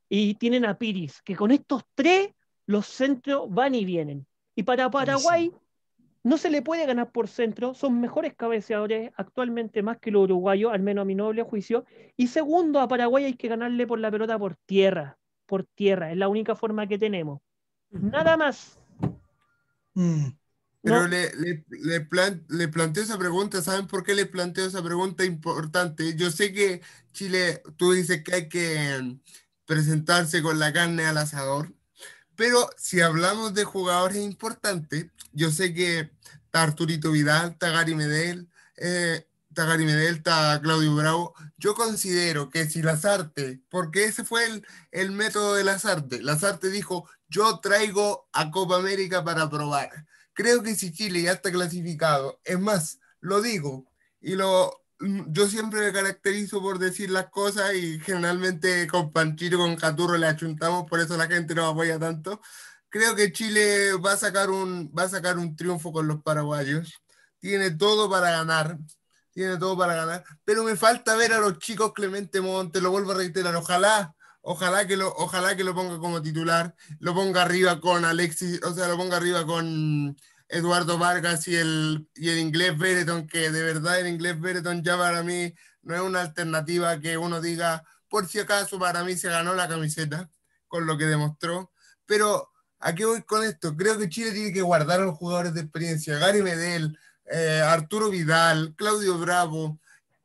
y 0.09 0.35
tienen 0.35 0.65
a 0.65 0.77
Piris, 0.77 1.23
que 1.23 1.37
con 1.37 1.53
estos 1.53 1.85
tres 1.95 2.31
los 2.67 2.87
centros 2.87 3.47
van 3.49 3.75
y 3.75 3.85
vienen. 3.85 4.27
Y 4.57 4.65
para 4.65 4.91
Paraguay 4.91 5.53
no 6.25 6.37
se 6.39 6.51
le 6.51 6.63
puede 6.63 6.87
ganar 6.87 7.13
por 7.13 7.29
centro, 7.29 7.75
son 7.75 8.01
mejores 8.01 8.35
cabeceadores 8.35 9.13
actualmente 9.17 9.83
más 9.83 9.99
que 9.99 10.11
los 10.11 10.25
uruguayos, 10.25 10.73
al 10.73 10.83
menos 10.83 11.03
a 11.03 11.07
mi 11.07 11.15
noble 11.15 11.43
juicio. 11.45 11.85
Y 12.17 12.27
segundo, 12.27 12.81
a 12.81 12.89
Paraguay 12.89 13.25
hay 13.25 13.35
que 13.35 13.49
ganarle 13.49 13.87
por 13.87 14.01
la 14.01 14.11
pelota 14.11 14.39
por 14.39 14.57
tierra 14.57 15.19
por 15.47 15.65
tierra. 15.65 16.11
Es 16.11 16.17
la 16.17 16.29
única 16.29 16.55
forma 16.55 16.87
que 16.87 16.99
tenemos. 16.99 17.41
Nada 17.91 18.37
más. 18.37 18.81
Mm. 19.95 20.29
Pero 20.83 21.09
le, 21.09 21.33
le, 21.37 21.65
le, 21.71 22.69
planteo 22.69 23.03
esa 23.03 23.19
pregunta, 23.19 23.63
¿saben 23.63 23.87
por 23.87 24.05
qué 24.05 24.15
le 24.15 24.27
planteo 24.27 24.67
esa 24.67 24.83
pregunta 24.83 25.25
importante? 25.25 26.15
Yo 26.15 26.31
sé 26.31 26.53
que 26.53 26.83
Chile, 27.13 27.63
tú 27.77 27.93
dices 27.93 28.23
que 28.23 28.35
hay 28.35 28.49
que 28.51 29.17
presentarse 29.65 30.43
con 30.43 30.59
la 30.59 30.75
carne 30.75 31.07
al 31.07 31.17
asador, 31.17 31.73
pero 32.37 32.69
si 32.77 33.01
hablamos 33.01 33.55
de 33.55 33.65
jugadores 33.65 34.19
importantes, 34.19 35.07
yo 35.33 35.51
sé 35.51 35.73
que 35.73 36.11
Arturito 36.53 37.11
Vidal, 37.11 37.53
está 37.53 37.71
Gary 37.71 37.95
Medel, 37.95 38.49
eh, 38.77 39.27
está 39.55 39.67
Gary 39.67 39.85
Medel, 39.85 40.17
está 40.17 40.61
Claudio 40.61 40.97
Bravo. 40.97 41.35
Yo 41.57 41.75
considero 41.75 42.51
que 42.51 42.69
si 42.69 42.83
Lazarte, 42.83 43.61
porque 43.71 44.05
ese 44.05 44.25
fue 44.25 44.45
el, 44.47 44.67
el 44.91 45.13
método 45.13 45.55
de 45.55 45.63
Lazarte, 45.63 46.21
Lazarte 46.23 46.71
dijo, 46.71 47.09
yo 47.29 47.61
traigo 47.61 48.29
a 48.33 48.51
Copa 48.51 48.77
América 48.77 49.23
para 49.25 49.49
probar. 49.49 49.91
Creo 50.33 50.65
que 50.65 50.75
si 50.75 50.93
Chile 50.93 51.23
ya 51.23 51.33
está 51.33 51.53
clasificado, 51.53 52.41
es 52.45 52.59
más, 52.59 52.99
lo 53.21 53.41
digo, 53.41 53.87
y 54.21 54.35
lo, 54.35 54.83
yo 54.99 55.47
siempre 55.47 55.81
me 55.81 55.93
caracterizo 55.93 56.61
por 56.61 56.81
decir 56.81 57.11
las 57.11 57.27
cosas 57.31 57.75
y 57.75 58.01
generalmente 58.01 58.89
con 58.89 59.13
Panchito, 59.13 59.57
con 59.59 59.77
Caturro 59.77 60.17
le 60.19 60.27
achuntamos, 60.27 60.89
por 60.91 60.99
eso 60.99 61.17
la 61.17 61.29
gente 61.29 61.55
no 61.55 61.67
apoya 61.67 61.99
tanto. 62.01 62.41
Creo 62.89 63.15
que 63.15 63.33
Chile 63.33 63.93
va 64.05 64.15
a 64.15 64.17
sacar 64.17 64.51
un, 64.51 64.93
va 64.97 65.05
a 65.05 65.09
sacar 65.09 65.39
un 65.39 65.55
triunfo 65.55 65.93
con 65.93 66.09
los 66.09 66.23
paraguayos. 66.23 67.01
Tiene 67.39 67.71
todo 67.73 68.11
para 68.11 68.31
ganar 68.31 68.79
tiene 69.35 69.59
todo 69.59 69.77
para 69.77 69.95
ganar, 69.95 70.25
pero 70.45 70.63
me 70.63 70.77
falta 70.77 71.17
ver 71.17 71.33
a 71.33 71.41
los 71.41 71.59
chicos 71.59 71.93
Clemente 71.93 72.41
Monte, 72.41 72.81
lo 72.81 72.91
vuelvo 72.91 73.13
a 73.13 73.17
reiterar, 73.17 73.55
ojalá, 73.57 74.15
ojalá 74.41 74.87
que 74.87 74.97
lo, 74.97 75.13
ojalá 75.17 75.57
que 75.57 75.65
lo 75.65 75.75
ponga 75.75 75.99
como 75.99 76.23
titular, 76.23 76.75
lo 77.01 77.15
ponga 77.15 77.43
arriba 77.43 77.81
con 77.81 78.05
Alexis, 78.05 78.63
o 78.63 78.73
sea, 78.73 78.87
lo 78.87 78.97
ponga 78.97 79.17
arriba 79.17 79.45
con 79.45 80.17
Eduardo 80.49 80.99
Vargas 80.99 81.49
y 81.49 81.57
el, 81.57 82.09
y 82.15 82.29
el 82.29 82.39
inglés 82.39 82.79
Bereton, 82.79 83.27
que 83.27 83.51
de 83.51 83.63
verdad 83.63 83.99
el 83.99 84.07
inglés 84.07 84.41
Bereton 84.41 84.85
ya 84.85 84.97
para 84.97 85.25
mí 85.25 85.53
no 85.83 85.95
es 85.97 86.01
una 86.01 86.21
alternativa 86.21 87.01
que 87.01 87.19
uno 87.19 87.41
diga, 87.41 87.83
por 88.09 88.29
si 88.29 88.39
acaso 88.39 88.79
para 88.79 89.03
mí 89.03 89.17
se 89.17 89.29
ganó 89.29 89.55
la 89.55 89.69
camiseta 89.69 90.31
con 90.69 90.87
lo 90.87 90.97
que 90.97 91.07
demostró, 91.07 91.73
pero 92.07 92.53
¿a 92.79 92.95
qué 92.95 93.05
voy 93.05 93.23
con 93.23 93.43
esto? 93.43 93.77
Creo 93.77 93.99
que 93.99 94.09
Chile 94.09 94.31
tiene 94.31 94.53
que 94.53 94.63
guardar 94.63 95.01
a 95.01 95.05
los 95.05 95.19
jugadores 95.19 95.55
de 95.55 95.63
experiencia, 95.63 96.19
Gary 96.19 96.41
Medel, 96.41 96.97
eh, 97.31 97.63
Arturo 97.65 98.11
Vidal, 98.11 98.75
Claudio 98.77 99.19
Bravo, 99.19 99.79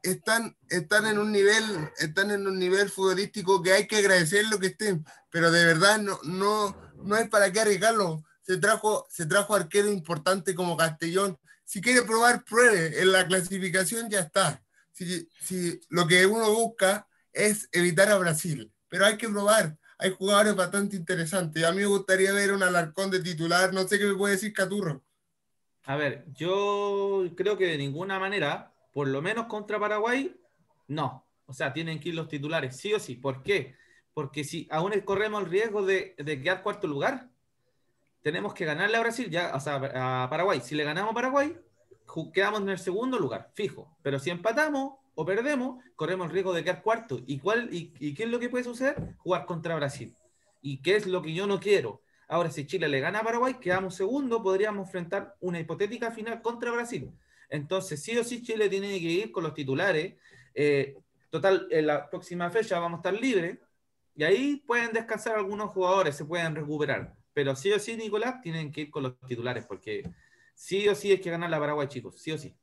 están, 0.04 0.56
están, 0.70 1.06
en 1.06 1.20
un 1.20 1.32
nivel, 1.32 1.64
están 1.98 2.32
en 2.32 2.48
un 2.48 2.58
nivel 2.58 2.90
futbolístico 2.90 3.62
que 3.62 3.74
hay 3.74 3.88
que 3.88 3.98
agradecer 3.98 4.46
lo 4.48 4.60
que 4.60 4.68
estén, 4.68 5.06
pero 5.30 5.52
de 5.52 5.66
verdad 5.66 6.00
no, 6.00 6.20
no, 6.24 6.76
no 7.04 7.16
hay 7.16 7.28
para 7.28 7.52
qué 7.52 7.62
arriesgarlo. 7.62 8.24
Se 8.42 8.58
trajo, 8.58 9.06
se 9.10 9.26
trajo 9.26 9.56
arquero 9.56 9.92
importante 9.92 10.56
como 10.56 10.78
Castellón. 10.78 11.38
Si 11.66 11.82
quiere 11.82 12.02
probar, 12.02 12.44
pruebe. 12.44 13.00
En 13.02 13.12
la 13.12 13.28
clasificación 13.28 14.10
ya 14.10 14.22
está. 14.22 14.64
Si, 14.92 15.30
si 15.40 15.80
lo 15.90 16.08
que 16.08 16.26
uno 16.26 16.52
busca 16.52 17.08
es 17.32 17.70
evitar 17.72 18.10
a 18.10 18.18
Brasil, 18.18 18.72
pero 18.88 19.06
hay 19.06 19.18
que 19.18 19.30
probar. 19.30 19.78
Hay 20.00 20.12
jugadores 20.12 20.56
bastante 20.56 20.96
interesantes. 20.96 21.64
A 21.64 21.72
mí 21.72 21.82
me 21.82 21.86
gustaría 21.86 22.32
ver 22.32 22.54
un 22.54 22.64
Alarcón 22.64 23.12
de 23.12 23.20
titular. 23.20 23.74
No 23.74 23.88
sé 23.88 24.00
qué 24.00 24.06
me 24.06 24.16
puede 24.16 24.36
decir 24.36 24.54
Caturro. 24.54 25.04
A 25.89 25.95
ver, 25.95 26.23
yo 26.36 27.23
creo 27.36 27.58
que 27.58 27.65
de 27.65 27.75
ninguna 27.80 28.19
manera, 28.19 28.71
por 28.93 29.08
lo 29.08 29.23
menos 29.23 29.47
contra 29.47 29.80
Paraguay, 29.80 30.39
no. 30.88 31.25
O 31.47 31.54
sea, 31.54 31.73
tienen 31.73 31.99
que 31.99 32.10
ir 32.10 32.15
los 32.15 32.28
titulares, 32.28 32.78
sí 32.78 32.93
o 32.93 32.99
sí. 32.99 33.15
¿Por 33.15 33.41
qué? 33.41 33.73
Porque 34.13 34.43
si 34.43 34.67
aún 34.69 34.91
corremos 35.02 35.41
el 35.41 35.49
riesgo 35.49 35.84
de, 35.84 36.13
quedar 36.15 36.62
cuarto 36.62 36.86
lugar, 36.86 37.32
tenemos 38.21 38.54
que 38.54 38.65
ganarle 38.65 38.97
a 38.97 38.99
Brasil, 38.99 39.32
ya, 39.32 39.52
o 39.56 39.60
sea, 39.60 39.78
a 40.23 40.30
Paraguay. 40.30 40.62
Si 40.62 40.75
le 40.75 40.84
ganamos 40.84 41.10
a 41.10 41.15
Paraguay, 41.15 41.58
quedamos 42.36 42.62
en 42.62 42.69
el 42.69 42.78
segundo 42.78 43.17
lugar, 43.17 43.49
fijo. 43.56 43.97
Pero 44.04 44.19
si 44.19 44.30
empatamos 44.30 44.93
o 45.15 45.25
perdemos, 45.25 45.84
corremos 45.95 46.28
el 46.28 46.34
riesgo 46.34 46.54
de 46.54 46.63
quedar 46.63 46.84
cuarto. 46.84 47.19
¿Y, 47.25 47.39
cuál, 47.39 47.67
y 47.71 48.13
qué 48.13 48.25
es 48.25 48.30
lo 48.30 48.39
que 48.39 48.49
puede 48.49 48.63
suceder? 48.63 49.15
Jugar 49.17 49.47
contra 49.47 49.75
Brasil. 49.75 50.15
¿Y 50.62 50.84
qué 50.84 50.97
es 50.97 51.08
lo 51.08 51.23
que 51.23 51.34
yo 51.34 51.47
no 51.47 51.60
quiero? 51.60 52.04
Ahora, 52.30 52.52
si 52.52 52.68
Chile 52.68 52.88
le 52.88 53.00
gana 53.00 53.20
a 53.20 53.24
Paraguay, 53.24 53.56
quedamos 53.56 53.96
segundo, 53.96 54.44
podríamos 54.44 54.86
enfrentar 54.86 55.36
una 55.39 55.60
hipotética 55.60 56.12
final 56.12 56.44
contra 56.44 56.72
Brasil. 56.72 57.12
Entonces, 57.50 58.04
sí 58.04 58.15
o 58.20 58.24
sí, 58.24 58.44
Chile 58.44 58.70
tiene 58.70 58.88
que 59.00 59.10
ir 59.10 59.32
con 59.32 59.44
los 59.44 59.56
titulares. 59.56 60.13
Eh, 60.54 60.96
total, 61.32 61.68
en 61.72 61.88
la 61.88 62.08
próxima 62.08 62.52
fecha 62.52 62.80
vamos 62.80 62.98
a 62.98 63.00
estar 63.00 63.20
libres 63.20 63.58
y 64.15 64.24
ahí 64.24 64.58
pueden 64.58 64.94
descansar 64.94 65.38
algunos 65.38 65.72
jugadores, 65.72 66.15
se 66.15 66.24
pueden 66.24 66.54
recuperar. 66.54 67.15
Pero 67.34 67.56
sí 67.56 67.72
o 67.72 67.80
sí, 67.80 67.98
Nicolás, 67.98 68.42
tienen 68.44 68.72
que 68.72 68.82
ir 68.82 68.92
con 68.92 69.02
los 69.02 69.20
titulares 69.28 69.65
porque 69.65 70.08
sí 70.54 70.88
o 70.88 70.94
sí 70.94 71.12
es 71.12 71.22
que 71.22 71.32
ganar 71.32 71.50
la 71.50 71.60
Paraguay, 71.60 71.88
chicos, 71.88 72.22
sí 72.22 72.32
o 72.32 72.38
sí. 72.38 72.56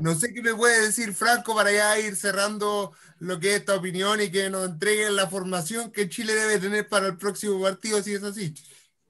No 0.00 0.14
sé 0.14 0.34
qué 0.34 0.42
me 0.42 0.54
puede 0.54 0.82
decir 0.82 1.14
Franco 1.14 1.54
para 1.54 1.72
ya 1.72 1.98
ir 1.98 2.14
cerrando 2.14 2.92
lo 3.20 3.40
que 3.40 3.54
es 3.54 3.60
esta 3.60 3.76
opinión 3.76 4.20
y 4.20 4.30
que 4.30 4.50
nos 4.50 4.68
entreguen 4.68 5.16
la 5.16 5.28
formación 5.28 5.90
que 5.92 6.10
Chile 6.10 6.34
debe 6.34 6.58
tener 6.58 6.86
para 6.88 7.06
el 7.06 7.16
próximo 7.16 7.62
partido, 7.62 8.02
si 8.02 8.12
es 8.12 8.22
así. 8.22 8.52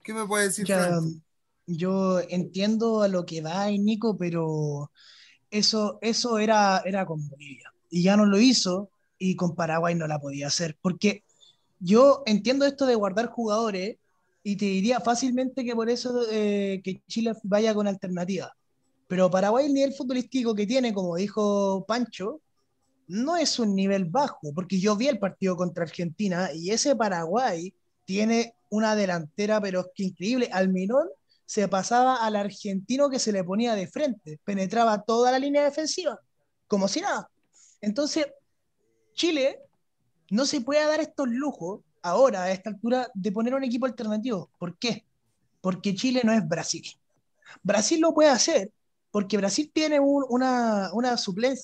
¿Qué 0.05 0.13
me 0.13 0.25
puede 0.25 0.45
decir? 0.45 0.67
yo 1.67 2.19
entiendo 2.29 3.01
a 3.01 3.07
lo 3.07 3.25
que 3.25 3.41
va 3.41 3.71
Nico, 3.71 4.15
pero 4.15 4.91
eso, 5.49 5.97
eso 5.99 6.37
era, 6.37 6.83
era 6.85 7.07
con 7.07 7.27
Bolivia. 7.27 7.73
Y 7.89 8.03
ya 8.03 8.15
no 8.15 8.27
lo 8.27 8.39
hizo 8.39 8.91
y 9.17 9.35
con 9.35 9.55
Paraguay 9.55 9.95
no 9.95 10.05
la 10.05 10.19
podía 10.19 10.45
hacer. 10.45 10.77
Porque 10.79 11.23
yo 11.79 12.21
entiendo 12.27 12.65
esto 12.65 12.85
de 12.85 12.93
guardar 12.93 13.29
jugadores 13.29 13.97
y 14.43 14.57
te 14.57 14.65
diría 14.65 14.99
fácilmente 14.99 15.65
que 15.65 15.73
por 15.73 15.89
eso 15.89 16.21
eh, 16.29 16.81
que 16.83 17.01
Chile 17.07 17.33
vaya 17.41 17.73
con 17.73 17.87
alternativa. 17.87 18.55
Pero 19.07 19.31
Paraguay 19.31 19.65
el 19.65 19.73
nivel 19.73 19.93
futbolístico 19.93 20.53
que 20.53 20.67
tiene, 20.67 20.93
como 20.93 21.15
dijo 21.15 21.83
Pancho, 21.87 22.41
no 23.07 23.37
es 23.37 23.57
un 23.57 23.75
nivel 23.75 24.05
bajo, 24.05 24.53
porque 24.53 24.79
yo 24.79 24.95
vi 24.95 25.07
el 25.07 25.17
partido 25.17 25.55
contra 25.55 25.83
Argentina 25.83 26.49
y 26.53 26.69
ese 26.69 26.95
Paraguay 26.95 27.73
tiene 28.05 28.53
una 28.75 28.95
delantera, 28.95 29.61
pero 29.61 29.81
es 29.81 29.87
que 29.95 30.03
increíble. 30.03 30.49
Almirón 30.51 31.07
se 31.45 31.67
pasaba 31.67 32.17
al 32.17 32.35
argentino 32.35 33.09
que 33.09 33.19
se 33.19 33.31
le 33.31 33.43
ponía 33.43 33.75
de 33.75 33.87
frente, 33.87 34.39
penetraba 34.43 35.03
toda 35.03 35.31
la 35.31 35.39
línea 35.39 35.63
defensiva, 35.63 36.19
como 36.67 36.87
si 36.87 37.01
nada. 37.01 37.29
Entonces, 37.81 38.27
Chile 39.13 39.59
no 40.29 40.45
se 40.45 40.61
puede 40.61 40.85
dar 40.85 40.99
estos 40.99 41.27
lujos 41.27 41.81
ahora, 42.01 42.43
a 42.43 42.51
esta 42.51 42.69
altura, 42.69 43.09
de 43.13 43.31
poner 43.31 43.53
un 43.53 43.63
equipo 43.63 43.85
alternativo. 43.85 44.49
¿Por 44.57 44.77
qué? 44.77 45.05
Porque 45.61 45.95
Chile 45.95 46.21
no 46.23 46.33
es 46.33 46.47
Brasil. 46.47 46.83
Brasil 47.63 47.99
lo 47.99 48.13
puede 48.13 48.29
hacer 48.29 48.71
porque 49.11 49.37
Brasil 49.37 49.71
tiene 49.73 49.97
una, 49.99 50.89
una, 50.91 51.15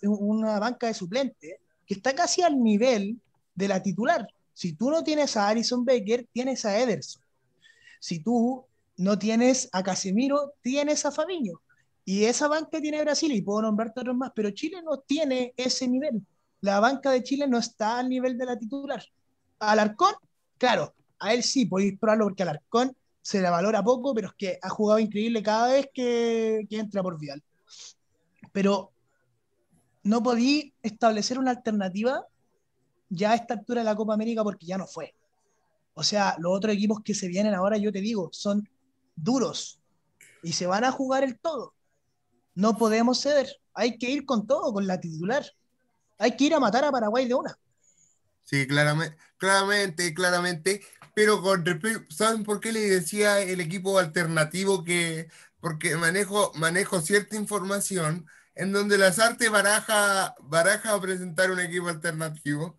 una 0.03 0.59
banca 0.59 0.87
de 0.87 0.93
suplentes 0.93 1.55
que 1.85 1.95
está 1.95 2.15
casi 2.15 2.41
al 2.41 2.57
nivel 2.57 3.19
de 3.53 3.67
la 3.67 3.83
titular. 3.83 4.25
Si 4.53 4.73
tú 4.73 4.91
no 4.91 5.03
tienes 5.03 5.37
a 5.37 5.47
Alison 5.47 5.85
Baker, 5.85 6.27
tienes 6.31 6.65
a 6.65 6.77
Ederson. 6.79 7.21
Si 7.99 8.19
tú 8.19 8.65
no 8.97 9.17
tienes 9.17 9.69
a 9.71 9.83
Casemiro, 9.83 10.53
tienes 10.61 11.05
a 11.05 11.11
Fabiño. 11.11 11.61
Y 12.05 12.25
esa 12.25 12.47
banca 12.47 12.81
tiene 12.81 13.01
Brasil, 13.01 13.31
y 13.31 13.41
puedo 13.41 13.61
nombrarte 13.61 14.01
otros 14.01 14.15
más, 14.15 14.31
pero 14.35 14.51
Chile 14.51 14.81
no 14.83 14.99
tiene 14.99 15.53
ese 15.55 15.87
nivel. 15.87 16.25
La 16.61 16.79
banca 16.79 17.11
de 17.11 17.23
Chile 17.23 17.47
no 17.47 17.57
está 17.57 17.99
al 17.99 18.09
nivel 18.09 18.37
de 18.37 18.45
la 18.45 18.57
titular. 18.57 19.03
Alarcón, 19.59 20.13
claro, 20.57 20.93
a 21.19 21.33
él 21.33 21.43
sí 21.43 21.65
podéis 21.65 21.97
probarlo 21.97 22.25
porque 22.25 22.43
Alarcón 22.43 22.95
se 23.21 23.41
le 23.41 23.49
valora 23.49 23.83
poco, 23.83 24.13
pero 24.13 24.29
es 24.29 24.33
que 24.33 24.59
ha 24.61 24.69
jugado 24.69 24.99
increíble 24.99 25.43
cada 25.43 25.73
vez 25.73 25.89
que, 25.93 26.65
que 26.69 26.77
entra 26.77 27.03
por 27.03 27.19
Vial. 27.19 27.41
Pero 28.51 28.91
no 30.03 30.23
podí 30.23 30.73
establecer 30.81 31.37
una 31.37 31.51
alternativa 31.51 32.25
ya 33.11 33.31
a 33.31 33.35
esta 33.35 33.53
altura 33.53 33.81
de 33.81 33.85
la 33.85 33.95
Copa 33.95 34.13
América 34.13 34.43
porque 34.43 34.65
ya 34.65 34.77
no 34.77 34.87
fue. 34.87 35.13
O 35.93 36.03
sea, 36.03 36.35
los 36.39 36.55
otros 36.55 36.73
equipos 36.73 37.01
que 37.03 37.13
se 37.13 37.27
vienen 37.27 37.53
ahora, 37.53 37.77
yo 37.77 37.91
te 37.91 37.99
digo, 37.99 38.29
son 38.31 38.67
duros 39.15 39.79
y 40.41 40.53
se 40.53 40.65
van 40.65 40.85
a 40.85 40.91
jugar 40.91 41.23
el 41.23 41.37
todo. 41.37 41.75
No 42.55 42.77
podemos 42.77 43.21
ceder. 43.21 43.49
Hay 43.73 43.97
que 43.97 44.09
ir 44.09 44.25
con 44.25 44.47
todo, 44.47 44.73
con 44.73 44.87
la 44.87 44.99
titular. 44.99 45.45
Hay 46.17 46.35
que 46.35 46.45
ir 46.45 46.53
a 46.53 46.59
matar 46.59 46.85
a 46.85 46.91
Paraguay 46.91 47.27
de 47.27 47.33
una. 47.33 47.57
Sí, 48.43 48.65
claramente, 48.65 49.17
claramente, 49.37 50.13
claramente. 50.13 50.81
Pero 51.13 51.41
con 51.41 51.65
respecto, 51.65 52.13
¿saben 52.13 52.43
por 52.43 52.61
qué 52.61 52.71
le 52.71 52.79
decía 52.79 53.41
el 53.41 53.59
equipo 53.59 53.99
alternativo 53.99 54.83
que, 54.83 55.27
porque 55.59 55.95
manejo, 55.97 56.53
manejo 56.55 57.01
cierta 57.01 57.35
información 57.35 58.25
en 58.55 58.71
donde 58.71 58.97
las 58.97 59.19
artes 59.19 59.51
baraja, 59.51 60.35
baraja 60.39 60.93
a 60.93 61.01
presentar 61.01 61.51
un 61.51 61.59
equipo 61.59 61.89
alternativo? 61.89 62.77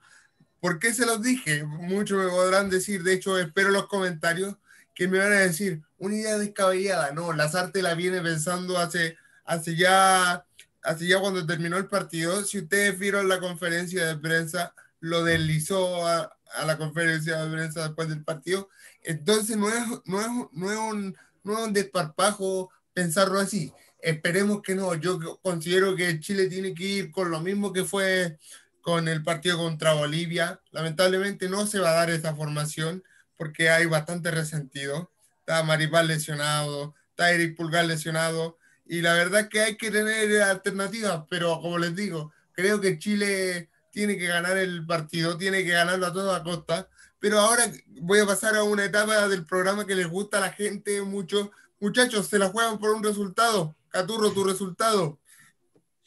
¿Por 0.62 0.78
qué 0.78 0.94
se 0.94 1.04
los 1.04 1.20
dije? 1.20 1.64
Muchos 1.64 2.24
me 2.24 2.30
podrán 2.30 2.70
decir, 2.70 3.02
de 3.02 3.14
hecho, 3.14 3.36
espero 3.36 3.70
los 3.70 3.88
comentarios 3.88 4.54
que 4.94 5.08
me 5.08 5.18
van 5.18 5.32
a 5.32 5.40
decir, 5.40 5.82
una 5.98 6.14
idea 6.14 6.38
descabellada. 6.38 7.10
No, 7.10 7.32
Lazarte 7.32 7.82
la 7.82 7.94
viene 7.94 8.20
pensando 8.20 8.78
hace, 8.78 9.16
hace, 9.44 9.74
ya, 9.74 10.46
hace 10.84 11.08
ya 11.08 11.18
cuando 11.18 11.44
terminó 11.44 11.78
el 11.78 11.88
partido. 11.88 12.44
Si 12.44 12.58
ustedes 12.58 12.96
vieron 12.96 13.28
la 13.28 13.40
conferencia 13.40 14.06
de 14.06 14.16
prensa, 14.16 14.72
lo 15.00 15.24
deslizó 15.24 16.06
a, 16.06 16.32
la 16.64 16.78
conferencia 16.78 17.42
de 17.42 17.50
prensa 17.50 17.82
después 17.82 18.08
del 18.08 18.22
partido. 18.22 18.68
Entonces 19.02 19.56
no 19.56 19.68
es, 19.68 19.84
no 20.04 20.20
es, 20.20 20.28
no 20.52 20.70
es, 20.70 20.78
un, 20.78 21.16
no 21.42 21.58
es 21.58 21.66
un 21.66 21.72
desparpajo 21.72 22.70
pensarlo 22.94 23.40
así. 23.40 23.72
Esperemos 23.98 24.62
que 24.62 24.76
no. 24.76 24.94
Yo 24.94 25.18
considero 25.42 25.96
que 25.96 26.20
Chile 26.20 26.46
tiene 26.46 26.72
que 26.72 26.84
ir 26.84 27.10
con 27.10 27.32
lo 27.32 27.40
mismo 27.40 27.72
que 27.72 27.82
fue 27.82 28.38
con 28.82 29.08
el 29.08 29.22
partido 29.22 29.56
contra 29.56 29.94
Bolivia. 29.94 30.60
Lamentablemente 30.70 31.48
no 31.48 31.66
se 31.66 31.78
va 31.78 31.90
a 31.90 31.94
dar 31.94 32.10
esa 32.10 32.36
formación 32.36 33.02
porque 33.38 33.70
hay 33.70 33.86
bastante 33.86 34.30
resentido. 34.30 35.10
Está 35.40 35.62
Maripal 35.62 36.08
lesionado, 36.08 36.94
está 37.08 37.32
Eric 37.32 37.56
Pulgar 37.56 37.86
lesionado 37.86 38.58
y 38.84 39.00
la 39.00 39.14
verdad 39.14 39.48
que 39.48 39.60
hay 39.60 39.76
que 39.76 39.90
tener 39.90 40.42
alternativas, 40.42 41.24
pero 41.30 41.60
como 41.60 41.78
les 41.78 41.96
digo, 41.96 42.32
Creo 42.52 42.80
que 42.80 42.98
Chile 42.98 43.70
tiene 43.90 44.16
que 44.16 44.26
ganar 44.26 44.56
el 44.56 44.86
partido, 44.86 45.36
tiene 45.36 45.64
que 45.64 45.70
ganarlo 45.70 46.06
a 46.06 46.12
toda 46.12 46.42
costa. 46.42 46.88
Pero 47.18 47.38
ahora 47.38 47.64
voy 48.00 48.20
a 48.20 48.26
pasar 48.26 48.56
a 48.56 48.62
una 48.62 48.84
etapa 48.84 49.28
del 49.28 49.46
programa 49.46 49.86
que 49.86 49.94
les 49.94 50.08
gusta 50.08 50.38
a 50.38 50.42
la 50.42 50.52
gente 50.52 51.02
mucho. 51.02 51.50
Muchachos, 51.80 52.26
se 52.26 52.38
la 52.38 52.48
juegan 52.48 52.78
por 52.78 52.90
un 52.90 53.02
resultado. 53.02 53.76
Caturro, 53.88 54.32
tu 54.32 54.44
resultado. 54.44 55.18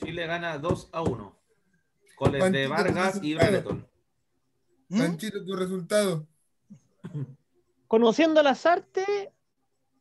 Chile 0.04 0.28
gana 0.28 0.58
2 0.58 0.90
a 0.92 1.02
1. 1.02 1.36
Goles 2.18 2.52
de 2.52 2.68
Vargas 2.68 3.20
y 3.22 3.34
Brereton. 3.36 3.88
Panchito, 4.90 5.44
tu 5.44 5.56
resultado. 5.56 6.28
Conociendo 7.88 8.42
las 8.44 8.66
artes, 8.66 9.06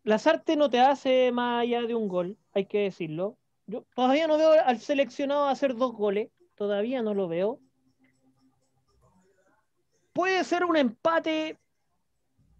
las 0.02 0.26
artes 0.26 0.56
no 0.56 0.70
te 0.70 0.80
hace 0.80 1.32
más 1.32 1.62
allá 1.62 1.82
de 1.82 1.94
un 1.94 2.08
gol, 2.08 2.36
hay 2.52 2.66
que 2.66 2.80
decirlo. 2.80 3.38
Yo 3.66 3.84
todavía 3.94 4.26
no 4.26 4.36
veo 4.36 4.52
al 4.64 4.80
seleccionado 4.80 5.48
hacer 5.48 5.74
dos 5.74 5.92
goles, 5.94 6.30
todavía 6.54 7.02
no 7.02 7.14
lo 7.14 7.28
veo. 7.28 7.60
Puede 10.12 10.44
ser 10.44 10.64
un 10.64 10.76
empate 10.76 11.58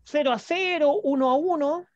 0 0.04 0.32
a 0.32 0.38
0, 0.38 1.00
1 1.02 1.30
a 1.30 1.34
1, 1.34 1.86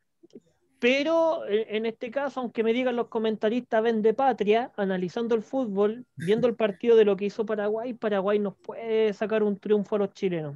pero 0.79 1.45
eh, 1.45 1.67
en 1.69 1.85
este 1.85 2.09
caso, 2.09 2.39
aunque 2.39 2.63
me 2.63 2.73
digan 2.73 2.95
los 2.95 3.09
comentaristas 3.09 3.83
ven 3.83 4.01
de 4.01 4.13
patria, 4.13 4.71
analizando 4.77 5.35
el 5.35 5.43
fútbol, 5.43 6.05
viendo 6.15 6.47
el 6.47 6.55
partido 6.55 6.95
de 6.95 7.05
lo 7.05 7.17
que 7.17 7.25
hizo 7.25 7.45
Paraguay, 7.45 7.93
Paraguay 7.93 8.39
nos 8.39 8.55
puede 8.55 9.13
sacar 9.13 9.43
un 9.43 9.59
triunfo 9.59 9.95
a 9.95 9.99
los 9.99 10.13
chilenos. 10.13 10.55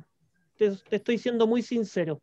Te, 0.58 0.72
estoy 0.92 1.18
siendo 1.18 1.46
muy 1.46 1.62
sincero. 1.62 2.22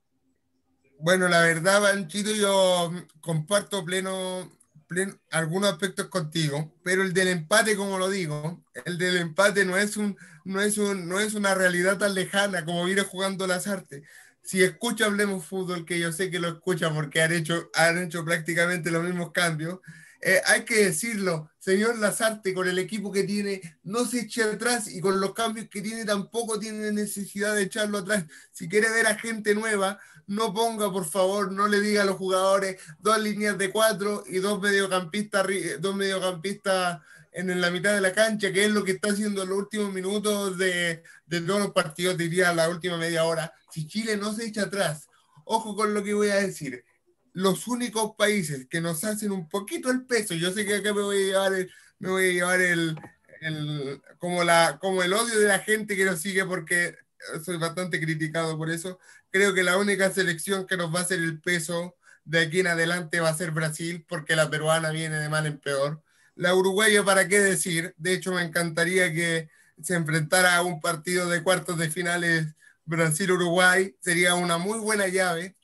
Bueno, 0.98 1.28
la 1.28 1.42
verdad, 1.42 1.82
Banchito, 1.82 2.30
yo 2.32 2.90
comparto 3.20 3.84
pleno, 3.84 4.50
pleno, 4.86 5.14
algunos 5.30 5.70
aspectos 5.70 6.06
contigo, 6.06 6.72
pero 6.82 7.02
el 7.02 7.12
del 7.12 7.28
empate, 7.28 7.76
como 7.76 7.98
lo 7.98 8.08
digo, 8.08 8.62
el 8.86 8.96
del 8.96 9.18
empate 9.18 9.64
no 9.64 9.76
es, 9.76 9.96
un, 9.98 10.16
no 10.44 10.60
es, 10.62 10.78
un, 10.78 11.08
no 11.08 11.20
es 11.20 11.34
una 11.34 11.54
realidad 11.54 11.98
tan 11.98 12.14
lejana 12.14 12.64
como 12.64 12.84
viene 12.84 13.02
jugando 13.02 13.46
las 13.46 13.66
artes 13.66 14.02
si 14.50 14.64
escucha 14.64 15.04
Hablemos 15.04 15.46
Fútbol, 15.46 15.86
que 15.86 16.00
yo 16.00 16.10
sé 16.10 16.28
que 16.28 16.40
lo 16.40 16.48
escucha 16.48 16.92
porque 16.92 17.22
han 17.22 17.30
hecho, 17.30 17.70
han 17.72 17.98
hecho 17.98 18.24
prácticamente 18.24 18.90
los 18.90 19.04
mismos 19.04 19.30
cambios, 19.30 19.78
eh, 20.20 20.40
hay 20.44 20.64
que 20.64 20.86
decirlo, 20.86 21.52
señor 21.60 22.00
Lazarte, 22.00 22.52
con 22.52 22.66
el 22.66 22.80
equipo 22.80 23.12
que 23.12 23.22
tiene, 23.22 23.60
no 23.84 24.04
se 24.04 24.22
eche 24.22 24.42
atrás 24.42 24.88
y 24.88 25.00
con 25.00 25.20
los 25.20 25.34
cambios 25.34 25.68
que 25.70 25.82
tiene 25.82 26.04
tampoco 26.04 26.58
tiene 26.58 26.90
necesidad 26.90 27.54
de 27.54 27.62
echarlo 27.62 27.98
atrás. 27.98 28.24
Si 28.50 28.68
quiere 28.68 28.90
ver 28.90 29.06
a 29.06 29.14
gente 29.14 29.54
nueva, 29.54 30.00
no 30.26 30.52
ponga, 30.52 30.90
por 30.90 31.04
favor, 31.04 31.52
no 31.52 31.68
le 31.68 31.80
diga 31.80 32.02
a 32.02 32.06
los 32.06 32.16
jugadores 32.16 32.82
dos 32.98 33.20
líneas 33.20 33.56
de 33.56 33.70
cuatro 33.70 34.24
y 34.26 34.38
dos 34.40 34.60
mediocampistas, 34.60 35.46
dos 35.78 35.94
mediocampistas 35.94 37.00
en 37.30 37.60
la 37.60 37.70
mitad 37.70 37.94
de 37.94 38.00
la 38.00 38.12
cancha, 38.12 38.52
que 38.52 38.64
es 38.64 38.72
lo 38.72 38.82
que 38.82 38.92
está 38.92 39.12
haciendo 39.12 39.44
en 39.44 39.50
los 39.50 39.58
últimos 39.58 39.92
minutos 39.92 40.58
de, 40.58 41.04
de 41.26 41.40
todos 41.40 41.60
los 41.60 41.70
partidos, 41.70 42.18
diría 42.18 42.52
la 42.52 42.68
última 42.68 42.96
media 42.96 43.22
hora. 43.22 43.54
Si 43.72 43.86
Chile 43.86 44.16
no 44.16 44.32
se 44.32 44.46
echa 44.46 44.62
atrás, 44.62 45.08
ojo 45.44 45.74
con 45.74 45.94
lo 45.94 46.02
que 46.02 46.14
voy 46.14 46.28
a 46.28 46.36
decir, 46.36 46.84
los 47.32 47.68
únicos 47.68 48.12
países 48.16 48.66
que 48.68 48.80
nos 48.80 49.04
hacen 49.04 49.30
un 49.30 49.48
poquito 49.48 49.90
el 49.90 50.04
peso, 50.06 50.34
yo 50.34 50.52
sé 50.52 50.64
que 50.66 50.76
acá 50.76 50.92
me 50.92 51.02
voy 51.02 51.16
a 51.16 51.26
llevar 51.26 51.52
me 51.98 52.10
voy 52.10 52.30
a 52.30 52.32
llevar 52.32 52.60
el, 52.60 52.98
el, 53.40 54.02
como, 54.18 54.42
la, 54.42 54.78
como 54.80 55.02
el 55.02 55.12
odio 55.12 55.38
de 55.38 55.46
la 55.48 55.58
gente 55.60 55.96
que 55.96 56.04
nos 56.04 56.20
sigue 56.20 56.44
porque 56.44 56.96
soy 57.44 57.58
bastante 57.58 58.00
criticado 58.00 58.56
por 58.56 58.70
eso, 58.70 58.98
creo 59.30 59.54
que 59.54 59.62
la 59.62 59.76
única 59.76 60.10
selección 60.10 60.66
que 60.66 60.76
nos 60.76 60.94
va 60.94 61.00
a 61.00 61.02
hacer 61.02 61.18
el 61.18 61.40
peso 61.40 61.96
de 62.24 62.40
aquí 62.40 62.60
en 62.60 62.68
adelante 62.68 63.20
va 63.20 63.28
a 63.28 63.34
ser 63.34 63.50
Brasil, 63.50 64.04
porque 64.08 64.36
la 64.36 64.50
peruana 64.50 64.90
viene 64.90 65.18
de 65.18 65.28
mal 65.28 65.46
en 65.46 65.58
peor. 65.58 66.02
La 66.34 66.54
uruguaya, 66.54 67.04
¿para 67.04 67.28
qué 67.28 67.40
decir? 67.40 67.94
De 67.98 68.12
hecho, 68.14 68.32
me 68.32 68.42
encantaría 68.42 69.12
que 69.12 69.50
se 69.82 69.94
enfrentara 69.94 70.56
a 70.56 70.62
un 70.62 70.80
partido 70.80 71.28
de 71.28 71.42
cuartos 71.42 71.78
de 71.78 71.90
finales 71.90 72.54
Brasil-Uruguay. 72.90 73.96
Sería 74.00 74.34
una 74.34 74.58
muy 74.58 74.78
buena 74.78 75.08
llave. 75.08 75.56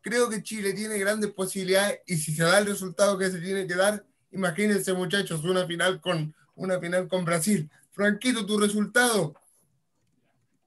Creo 0.00 0.28
que 0.28 0.42
Chile 0.42 0.74
tiene 0.74 0.98
grandes 0.98 1.32
posibilidades 1.32 2.00
y 2.06 2.16
si 2.16 2.34
se 2.34 2.44
da 2.44 2.58
el 2.58 2.66
resultado 2.66 3.18
que 3.18 3.30
se 3.30 3.40
tiene 3.40 3.66
que 3.66 3.74
dar, 3.74 4.04
imagínense 4.30 4.92
muchachos, 4.92 5.42
una 5.44 5.66
final 5.66 6.00
con, 6.00 6.34
una 6.54 6.78
final 6.78 7.08
con 7.08 7.24
Brasil. 7.24 7.68
Franquito, 7.92 8.44
tu 8.44 8.58
resultado. 8.58 9.34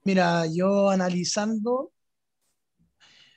Mira, 0.03 0.45
yo 0.47 0.89
analizando, 0.89 1.91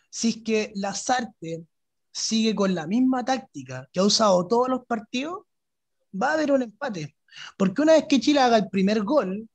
si 0.08 0.30
es 0.30 0.36
que 0.42 0.72
Lazarte 0.74 1.66
sigue 2.12 2.54
con 2.54 2.74
la 2.74 2.86
misma 2.86 3.24
táctica 3.24 3.88
que 3.92 4.00
ha 4.00 4.04
usado 4.04 4.46
todos 4.46 4.68
los 4.68 4.86
partidos, 4.86 5.42
va 6.10 6.30
a 6.30 6.34
haber 6.34 6.52
un 6.52 6.62
empate. 6.62 7.16
Porque 7.58 7.82
una 7.82 7.92
vez 7.92 8.06
que 8.08 8.20
Chile 8.20 8.40
haga 8.40 8.56
el 8.56 8.70
primer 8.70 9.02
gol, 9.02 9.48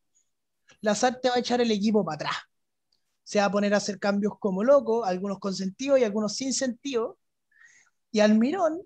Lazarte 0.81 1.29
va 1.29 1.35
a 1.35 1.39
echar 1.39 1.61
el 1.61 1.71
equipo 1.71 2.05
para 2.05 2.15
atrás. 2.15 2.35
Se 3.25 3.39
va 3.39 3.45
a 3.45 3.51
poner 3.51 3.73
a 3.73 3.77
hacer 3.77 3.99
cambios 3.99 4.33
como 4.39 4.63
loco, 4.63 5.03
algunos 5.03 5.39
con 5.39 5.53
sentido 5.53 5.97
y 5.97 6.05
algunos 6.05 6.35
sin 6.37 6.53
sentido. 6.53 7.17
Y 8.11 8.21
Almirón 8.21 8.81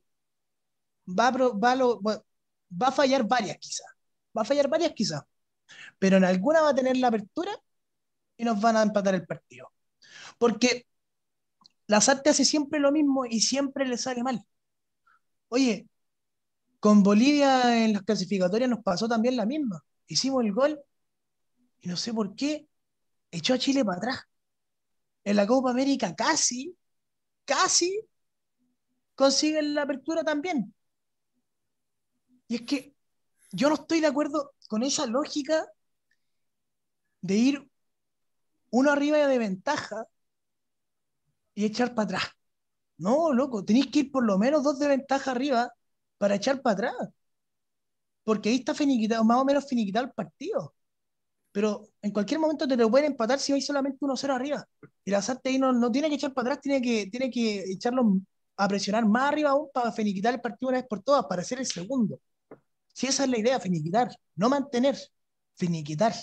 va 1.08 1.28
a, 1.28 2.92
fallar 2.92 3.28
varias 3.28 3.58
quizás. 3.58 3.88
Va 4.36 4.42
a 4.42 4.46
fallar 4.46 4.68
varias 4.68 4.94
quizás. 4.94 5.24
Pero 6.00 6.18
en 6.18 6.26
alguna 6.26 6.62
va 6.62 6.70
a 6.70 6.76
tener 6.76 6.98
la 6.98 7.10
apertura 7.10 7.52
y 8.38 8.44
nos 8.46 8.60
van 8.62 8.78
a 8.78 8.84
empatar 8.84 9.16
el 9.16 9.26
partido. 9.28 9.72
Porque 10.38 10.88
Lazarte 11.88 12.30
hace 12.30 12.46
siempre 12.46 12.80
lo 12.80 12.92
mismo 12.92 13.26
y 13.26 13.42
siempre 13.42 13.86
le 13.88 13.98
sale 13.98 14.24
mal. 14.24 14.44
Oye, 15.50 15.88
con 16.80 17.04
Bolivia 17.04 17.84
en 17.86 17.94
las 17.94 18.04
clasificatorias 18.04 18.70
nos 18.70 18.84
pasó 18.84 19.08
también 19.08 19.36
la 19.36 19.46
misma. 19.46 19.84
Hicimos 20.08 20.44
el 20.44 20.54
gol 20.54 20.80
y 21.82 21.90
no 21.90 21.98
sé 21.98 22.14
por 22.14 22.36
qué 22.36 22.68
echó 23.32 23.54
a 23.54 23.60
Chile 23.60 23.84
para 23.86 23.98
atrás. 23.98 24.20
En 25.24 25.36
la 25.36 25.48
Copa 25.48 25.72
América 25.72 26.16
casi, 26.16 26.76
casi 27.46 28.02
consiguen 29.16 29.74
la 29.74 29.84
apertura 29.84 30.24
también. 30.24 30.74
Y 32.48 32.56
es 32.56 32.62
que 32.64 32.96
yo 33.52 33.70
no 33.70 33.76
estoy 33.76 34.00
de 34.02 34.08
acuerdo 34.08 34.54
con 34.68 34.84
esa 34.84 35.06
lógica 35.06 35.68
de 37.22 37.36
ir 37.36 37.72
uno 38.72 38.92
arriba 38.92 39.18
de 39.28 39.38
ventaja 39.38 40.06
y 41.54 41.66
echar 41.66 41.94
para 41.94 42.06
atrás. 42.06 42.24
No, 42.98 43.34
loco, 43.34 43.64
tenéis 43.66 43.88
que 43.88 44.00
ir 44.00 44.12
por 44.12 44.26
lo 44.26 44.38
menos 44.38 44.64
dos 44.64 44.80
de 44.80 44.88
ventaja 44.88 45.32
arriba 45.32 45.72
para 46.18 46.36
echar 46.36 46.62
para 46.62 46.74
atrás. 46.74 47.10
Porque 48.24 48.50
ahí 48.50 48.56
está 48.58 48.74
finiquitado, 48.76 49.24
más 49.24 49.38
o 49.40 49.46
menos 49.46 49.68
finiquitado 49.68 50.06
el 50.06 50.12
partido. 50.14 50.74
Pero 51.52 51.90
en 52.02 52.12
cualquier 52.12 52.40
momento 52.40 52.68
te 52.68 52.78
lo 52.78 52.90
pueden 52.90 53.12
empatar 53.12 53.40
si 53.40 53.52
vais 53.52 53.66
solamente 53.66 53.98
1-0 54.00 54.34
arriba. 54.34 54.66
Y 55.04 55.12
la 55.12 55.22
Sarte 55.22 55.50
ahí 55.50 55.60
no, 55.60 55.74
no, 55.74 55.92
tiene 55.92 56.10
que 56.10 56.16
echar 56.16 56.34
para 56.34 56.50
atrás, 56.50 56.62
tiene 56.62 56.82
que, 56.82 57.08
tiene 57.08 57.32
que 57.32 57.64
echarlo 57.72 58.20
a 58.58 58.68
presionar 58.68 59.08
más 59.08 59.32
arriba 59.32 59.52
aún 59.52 59.70
para 59.74 59.92
finiquitar 59.92 60.34
el 60.34 60.42
partido 60.42 60.70
una 60.70 60.80
vez 60.80 60.88
por 60.88 61.02
todas, 61.02 61.26
para 61.26 61.44
ser 61.44 61.60
el 61.60 61.66
segundo. 61.66 62.20
Si 62.94 63.08
esa 63.08 63.24
es 63.24 63.30
la 63.30 63.40
idea, 63.40 63.60
finiquitar, 63.60 64.10
no 64.36 64.50
mantener, 64.50 64.98
finiquitar. 65.56 66.14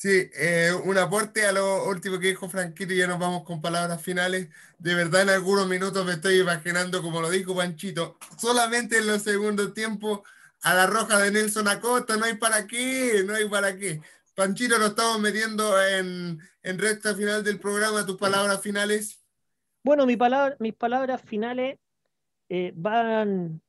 Sí, 0.00 0.30
eh, 0.34 0.72
un 0.84 0.96
aporte 0.96 1.44
a 1.44 1.52
lo 1.52 1.86
último 1.86 2.18
que 2.18 2.28
dijo 2.28 2.48
Franquito 2.48 2.94
y 2.94 2.96
ya 2.96 3.06
nos 3.06 3.18
vamos 3.18 3.44
con 3.44 3.60
palabras 3.60 4.00
finales. 4.00 4.48
De 4.78 4.94
verdad, 4.94 5.20
en 5.20 5.28
algunos 5.28 5.68
minutos 5.68 6.06
me 6.06 6.14
estoy 6.14 6.40
imaginando, 6.40 7.02
como 7.02 7.20
lo 7.20 7.28
dijo 7.28 7.54
Panchito, 7.54 8.16
solamente 8.38 8.96
en 8.96 9.06
los 9.06 9.20
segundos 9.20 9.74
tiempos 9.74 10.20
a 10.62 10.74
la 10.74 10.86
roja 10.86 11.18
de 11.18 11.30
Nelson 11.30 11.68
Acosta, 11.68 12.16
no 12.16 12.24
hay 12.24 12.34
para 12.34 12.66
qué, 12.66 13.22
no 13.24 13.34
hay 13.34 13.48
para 13.48 13.76
qué. 13.76 14.00
Panchito, 14.34 14.78
lo 14.78 14.86
estamos 14.86 15.20
metiendo 15.20 15.80
en, 15.82 16.38
en 16.62 16.78
recta 16.78 17.14
final 17.14 17.42
del 17.44 17.58
programa. 17.58 18.06
¿Tus 18.06 18.16
palabras 18.16 18.60
finales? 18.60 19.22
Bueno, 19.82 20.06
mi 20.06 20.16
palabra, 20.16 20.56
mis 20.58 20.74
palabras 20.74 21.22
finales 21.22 21.78
eh, 22.48 22.72
van 22.74 23.60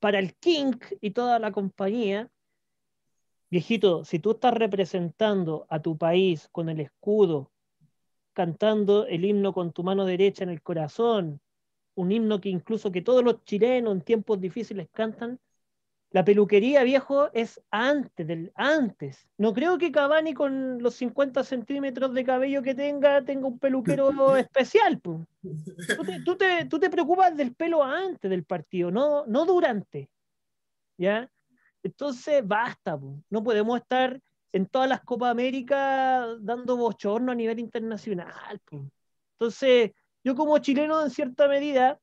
para 0.00 0.18
el 0.18 0.34
King 0.36 0.72
y 1.00 1.10
toda 1.10 1.38
la 1.38 1.52
compañía 1.52 2.30
Viejito, 3.50 4.04
si 4.04 4.18
tú 4.18 4.32
estás 4.32 4.52
representando 4.52 5.66
a 5.70 5.80
tu 5.80 5.96
país 5.96 6.50
con 6.52 6.68
el 6.68 6.80
escudo, 6.80 7.50
cantando 8.34 9.06
el 9.06 9.24
himno 9.24 9.54
con 9.54 9.72
tu 9.72 9.82
mano 9.82 10.04
derecha 10.04 10.44
en 10.44 10.50
el 10.50 10.60
corazón, 10.60 11.40
un 11.94 12.12
himno 12.12 12.42
que 12.42 12.50
incluso 12.50 12.92
que 12.92 13.00
todos 13.00 13.24
los 13.24 13.42
chilenos 13.44 13.94
en 13.94 14.02
tiempos 14.02 14.38
difíciles 14.38 14.88
cantan, 14.92 15.40
la 16.10 16.24
peluquería, 16.24 16.82
viejo, 16.84 17.30
es 17.34 17.60
antes 17.70 18.26
del 18.26 18.50
antes. 18.54 19.28
No 19.36 19.52
creo 19.52 19.76
que 19.76 19.92
Cavani 19.92 20.32
con 20.32 20.82
los 20.82 20.94
50 20.94 21.44
centímetros 21.44 22.14
de 22.14 22.24
cabello 22.24 22.62
que 22.62 22.74
tenga 22.74 23.22
tenga 23.24 23.46
un 23.46 23.58
peluquero 23.58 24.36
especial. 24.36 25.00
Tú 25.00 25.26
te, 25.42 26.22
tú, 26.24 26.36
te, 26.36 26.64
tú 26.64 26.78
te, 26.78 26.88
preocupas 26.88 27.36
del 27.36 27.54
pelo 27.54 27.82
antes 27.82 28.30
del 28.30 28.44
partido, 28.44 28.90
no, 28.90 29.26
no 29.26 29.44
durante. 29.44 30.08
¿Ya? 30.96 31.30
Entonces, 31.82 32.46
basta, 32.46 32.98
no 33.30 33.42
podemos 33.42 33.78
estar 33.78 34.20
en 34.52 34.66
todas 34.66 34.88
las 34.88 35.02
Copas 35.02 35.30
América 35.30 36.26
dando 36.40 36.76
bochorno 36.76 37.32
a 37.32 37.34
nivel 37.34 37.58
internacional. 37.58 38.60
Entonces, 39.34 39.92
yo 40.24 40.34
como 40.34 40.58
chileno, 40.58 41.02
en 41.02 41.10
cierta 41.10 41.48
medida, 41.48 42.00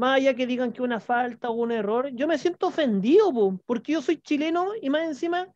más 0.00 0.16
allá 0.16 0.34
que 0.34 0.46
digan 0.46 0.72
que 0.72 0.80
una 0.80 0.98
falta 0.98 1.50
o 1.50 1.52
un 1.52 1.72
error, 1.72 2.08
yo 2.14 2.26
me 2.26 2.38
siento 2.38 2.68
ofendido, 2.68 3.60
porque 3.66 3.92
yo 3.92 4.00
soy 4.00 4.16
chileno 4.16 4.70
y 4.80 4.88
más 4.88 5.02
encima 5.02 5.46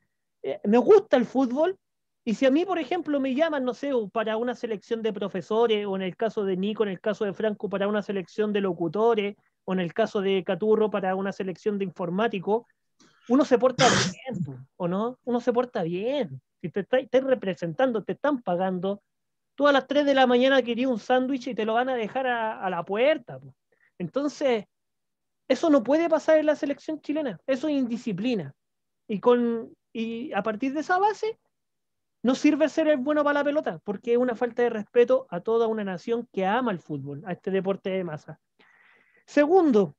eh, 0.42 0.60
me 0.64 0.76
gusta 0.76 1.16
el 1.16 1.24
fútbol. 1.24 1.78
Y 2.26 2.34
si 2.34 2.44
a 2.44 2.50
mí, 2.50 2.66
por 2.66 2.78
ejemplo, 2.78 3.18
me 3.20 3.34
llaman, 3.34 3.64
no 3.64 3.72
sé, 3.72 3.92
para 4.12 4.36
una 4.36 4.54
selección 4.54 5.00
de 5.00 5.14
profesores, 5.14 5.86
o 5.86 5.96
en 5.96 6.02
el 6.02 6.14
caso 6.14 6.44
de 6.44 6.58
Nico, 6.58 6.82
en 6.82 6.90
el 6.90 7.00
caso 7.00 7.24
de 7.24 7.32
Franco, 7.32 7.70
para 7.70 7.88
una 7.88 8.02
selección 8.02 8.52
de 8.52 8.60
locutores, 8.60 9.34
o 9.64 9.72
en 9.72 9.80
el 9.80 9.94
caso 9.94 10.20
de 10.20 10.44
Caturro, 10.44 10.90
para 10.90 11.14
una 11.14 11.32
selección 11.32 11.78
de 11.78 11.86
informáticos, 11.86 12.66
uno 13.28 13.46
se 13.46 13.56
porta 13.56 13.86
bien, 13.88 14.66
¿o 14.76 14.88
no? 14.88 15.18
Uno 15.24 15.40
se 15.40 15.54
porta 15.54 15.82
bien. 15.82 16.42
Si 16.60 16.68
te 16.68 16.80
estás 16.80 17.24
representando, 17.24 18.04
te 18.04 18.12
están 18.12 18.42
pagando, 18.42 19.00
tú 19.54 19.66
a 19.66 19.72
las 19.72 19.86
3 19.86 20.04
de 20.04 20.12
la 20.12 20.26
mañana 20.26 20.60
querías 20.60 20.90
un 20.90 20.98
sándwich 20.98 21.46
y 21.46 21.54
te 21.54 21.64
lo 21.64 21.72
van 21.72 21.88
a 21.88 21.94
dejar 21.94 22.26
a, 22.26 22.68
la 22.68 22.84
puerta. 22.84 23.40
Entonces, 23.98 24.64
eso 25.48 25.70
no 25.70 25.82
puede 25.82 26.08
pasar 26.08 26.38
en 26.38 26.46
la 26.46 26.56
selección 26.56 27.00
chilena, 27.00 27.38
eso 27.46 27.68
es 27.68 27.74
indisciplina. 27.74 28.54
Y, 29.06 29.20
con, 29.20 29.74
y 29.92 30.32
a 30.32 30.42
partir 30.42 30.72
de 30.72 30.80
esa 30.80 30.98
base, 30.98 31.38
no 32.22 32.34
sirve 32.34 32.70
ser 32.70 32.88
el 32.88 32.96
bueno 32.96 33.22
para 33.22 33.40
la 33.40 33.44
pelota, 33.44 33.80
porque 33.84 34.12
es 34.12 34.18
una 34.18 34.34
falta 34.34 34.62
de 34.62 34.70
respeto 34.70 35.26
a 35.28 35.40
toda 35.40 35.66
una 35.66 35.84
nación 35.84 36.26
que 36.32 36.46
ama 36.46 36.72
el 36.72 36.78
fútbol, 36.78 37.22
a 37.26 37.32
este 37.32 37.50
deporte 37.50 37.90
de 37.90 38.02
masa. 38.02 38.40
Segundo, 39.26 39.94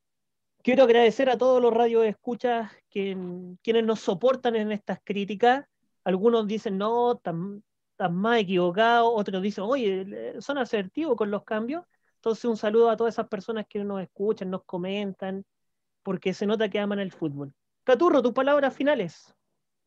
quiero 0.64 0.84
agradecer 0.84 1.30
a 1.30 1.38
todos 1.38 1.62
los 1.62 1.72
radioescuchas 1.72 2.72
que, 2.90 3.16
quienes 3.62 3.84
nos 3.84 4.00
soportan 4.00 4.56
en 4.56 4.72
estas 4.72 5.00
críticas. 5.04 5.66
Algunos 6.04 6.48
dicen, 6.48 6.80
no, 6.80 7.14
están, 7.14 7.64
más 8.10 8.40
equivocados, 8.40 9.12
otros 9.14 9.44
dicen, 9.44 9.64
oye, 9.66 10.42
son 10.42 10.58
asertivos 10.58 11.16
con 11.16 11.30
los 11.30 11.44
cambios. 11.44 11.84
Entonces, 12.26 12.46
un 12.46 12.58
saludo 12.58 12.90
a 12.90 12.98
todas 12.98 13.14
esas 13.14 13.28
personas 13.28 13.68
que 13.70 13.84
nos 13.84 14.02
escuchan, 14.02 14.50
nos 14.50 14.64
comentan, 14.64 15.46
porque 16.02 16.34
se 16.34 16.48
nota 16.48 16.68
que 16.70 16.80
aman 16.80 16.98
el 16.98 17.12
fútbol. 17.12 17.54
Caturro, 17.84 18.24
tus 18.24 18.34
palabras 18.34 18.76
finales. 18.76 19.32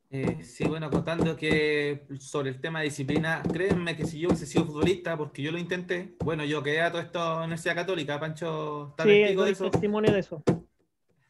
Eh, 0.08 0.44
sí, 0.44 0.64
bueno, 0.68 0.88
contando 0.88 1.34
que 1.34 2.06
sobre 2.20 2.50
el 2.50 2.60
tema 2.60 2.78
de 2.78 2.84
disciplina, 2.84 3.42
créanme 3.52 3.96
que 3.96 4.06
si 4.06 4.20
yo 4.20 4.28
hubiese 4.28 4.46
sido 4.46 4.66
futbolista, 4.66 5.16
porque 5.16 5.42
yo 5.42 5.50
lo 5.50 5.58
intenté, 5.58 6.14
bueno, 6.24 6.44
yo 6.44 6.62
quedé 6.62 6.80
a 6.80 6.92
todo 6.92 7.02
esto 7.02 7.18
en 7.18 7.24
la 7.24 7.38
Universidad 7.38 7.74
Católica, 7.74 8.20
Pancho, 8.20 8.90
¿está 8.90 9.02
sí, 9.02 9.10
de 9.10 9.50
eso? 9.50 9.70
testimonio 9.72 10.12
de 10.12 10.18
eso. 10.20 10.42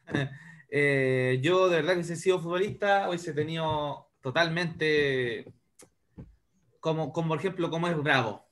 Eh, 0.71 1.39
yo 1.41 1.67
de 1.67 1.77
verdad 1.77 1.95
que 1.95 2.03
si 2.03 2.13
he 2.13 2.15
sido 2.15 2.37
futbolista, 2.37 3.09
hubiese 3.09 3.33
tenido 3.33 4.11
totalmente, 4.21 5.51
como, 6.79 7.11
como 7.11 7.29
por 7.29 7.39
ejemplo, 7.39 7.71
como 7.71 7.87
es 7.87 7.97
Bravo, 7.97 8.45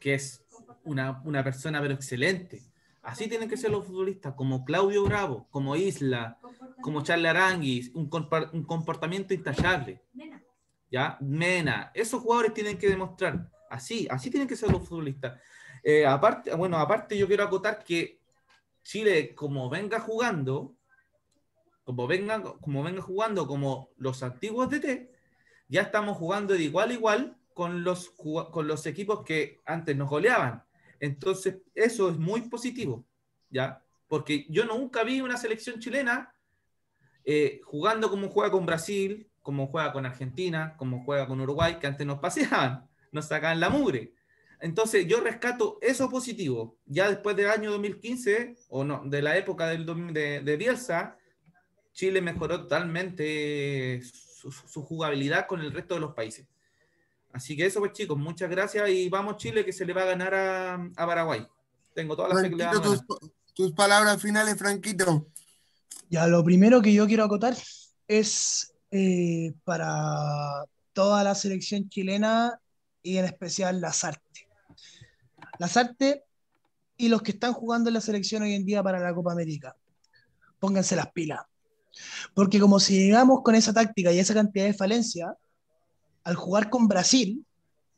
que 0.00 0.14
es 0.14 0.39
una, 0.84 1.20
una 1.24 1.44
persona 1.44 1.80
pero 1.80 1.94
excelente. 1.94 2.62
Así 3.02 3.28
tienen 3.28 3.48
que 3.48 3.56
ser 3.56 3.70
los 3.70 3.86
futbolistas, 3.86 4.34
como 4.34 4.64
Claudio 4.64 5.04
Bravo, 5.04 5.46
como 5.50 5.74
Isla, 5.74 6.38
como 6.82 7.02
Charles 7.02 7.30
Aranguis, 7.30 7.90
un, 7.94 8.10
un 8.52 8.64
comportamiento 8.64 9.32
intachable. 9.32 10.02
¿Ya? 10.90 11.16
Mena. 11.20 11.90
Esos 11.94 12.20
jugadores 12.22 12.52
tienen 12.52 12.76
que 12.76 12.88
demostrar. 12.88 13.50
Así, 13.70 14.06
así 14.10 14.30
tienen 14.30 14.48
que 14.48 14.56
ser 14.56 14.70
los 14.70 14.86
futbolistas. 14.86 15.40
Eh, 15.82 16.04
aparte, 16.04 16.54
bueno, 16.54 16.76
aparte 16.76 17.16
yo 17.16 17.26
quiero 17.26 17.44
acotar 17.44 17.82
que 17.84 18.20
Chile, 18.82 19.34
como 19.34 19.70
venga 19.70 20.00
jugando, 20.00 20.74
como 21.84 22.06
venga, 22.06 22.42
como 22.60 22.82
venga 22.82 23.00
jugando 23.00 23.46
como 23.46 23.90
los 23.96 24.22
antiguos 24.22 24.68
DT, 24.68 25.10
ya 25.68 25.82
estamos 25.82 26.18
jugando 26.18 26.54
de 26.54 26.64
igual 26.64 26.90
a 26.90 26.94
igual 26.94 27.36
con 27.54 27.84
los, 27.84 28.10
con 28.10 28.66
los 28.66 28.86
equipos 28.86 29.24
que 29.24 29.60
antes 29.64 29.96
nos 29.96 30.08
goleaban. 30.08 30.64
Entonces, 31.00 31.56
eso 31.74 32.10
es 32.10 32.18
muy 32.18 32.42
positivo, 32.42 33.06
¿ya? 33.48 33.82
Porque 34.06 34.46
yo 34.50 34.66
nunca 34.66 35.02
vi 35.02 35.22
una 35.22 35.38
selección 35.38 35.80
chilena 35.80 36.32
eh, 37.24 37.60
jugando 37.64 38.10
como 38.10 38.28
juega 38.28 38.50
con 38.50 38.66
Brasil, 38.66 39.28
como 39.42 39.66
juega 39.68 39.92
con 39.92 40.04
Argentina, 40.04 40.74
como 40.76 41.02
juega 41.04 41.26
con 41.26 41.40
Uruguay, 41.40 41.78
que 41.80 41.86
antes 41.86 42.06
nos 42.06 42.18
paseaban, 42.18 42.86
nos 43.12 43.26
sacaban 43.26 43.60
la 43.60 43.70
mugre. 43.70 44.12
Entonces, 44.60 45.06
yo 45.06 45.20
rescato 45.20 45.78
eso 45.80 46.10
positivo. 46.10 46.76
Ya 46.84 47.08
después 47.08 47.34
del 47.34 47.48
año 47.48 47.70
2015, 47.70 48.56
o 48.68 48.84
no, 48.84 49.02
de 49.06 49.22
la 49.22 49.38
época 49.38 49.68
del, 49.68 49.86
de, 50.12 50.40
de 50.40 50.56
Bielsa, 50.58 51.16
Chile 51.92 52.20
mejoró 52.20 52.60
totalmente 52.60 54.02
su, 54.02 54.52
su 54.52 54.82
jugabilidad 54.82 55.46
con 55.46 55.60
el 55.62 55.72
resto 55.72 55.94
de 55.94 56.00
los 56.00 56.14
países. 56.14 56.46
Así 57.32 57.56
que 57.56 57.66
eso, 57.66 57.80
pues 57.80 57.92
chicos, 57.92 58.18
muchas 58.18 58.50
gracias 58.50 58.88
y 58.90 59.08
vamos 59.08 59.36
Chile 59.36 59.64
que 59.64 59.72
se 59.72 59.84
le 59.84 59.92
va 59.92 60.02
a 60.02 60.06
ganar 60.06 60.34
a, 60.34 61.06
Paraguay. 61.06 61.46
Tengo 61.94 62.16
todas 62.16 62.34
las 62.34 62.42
que 62.42 62.80
tus, 62.82 63.04
tus 63.54 63.72
palabras 63.72 64.20
finales, 64.20 64.56
Franquito. 64.56 65.26
Ya, 66.08 66.26
lo 66.26 66.42
primero 66.42 66.82
que 66.82 66.92
yo 66.92 67.06
quiero 67.06 67.24
acotar 67.24 67.56
es 68.08 68.74
eh, 68.90 69.52
para 69.64 70.64
toda 70.92 71.22
la 71.22 71.34
selección 71.36 71.88
chilena 71.88 72.60
y 73.02 73.18
en 73.18 73.24
especial 73.24 73.80
las 73.80 74.02
artes. 74.02 74.46
Las 75.58 75.76
artes 75.76 76.22
y 76.96 77.08
los 77.08 77.22
que 77.22 77.30
están 77.30 77.52
jugando 77.52 77.88
en 77.88 77.94
la 77.94 78.00
selección 78.00 78.42
hoy 78.42 78.54
en 78.54 78.66
día 78.66 78.82
para 78.82 78.98
la 78.98 79.14
Copa 79.14 79.32
América. 79.32 79.76
Pónganse 80.58 80.96
las 80.96 81.12
pilas. 81.12 81.40
Porque 82.34 82.58
como 82.60 82.80
si 82.80 82.98
llegamos 82.98 83.42
con 83.42 83.54
esa 83.54 83.72
táctica 83.72 84.12
y 84.12 84.18
esa 84.18 84.34
cantidad 84.34 84.64
de 84.64 84.74
falencia, 84.74 85.34
al 86.24 86.36
jugar 86.36 86.70
con 86.70 86.88
Brasil, 86.88 87.44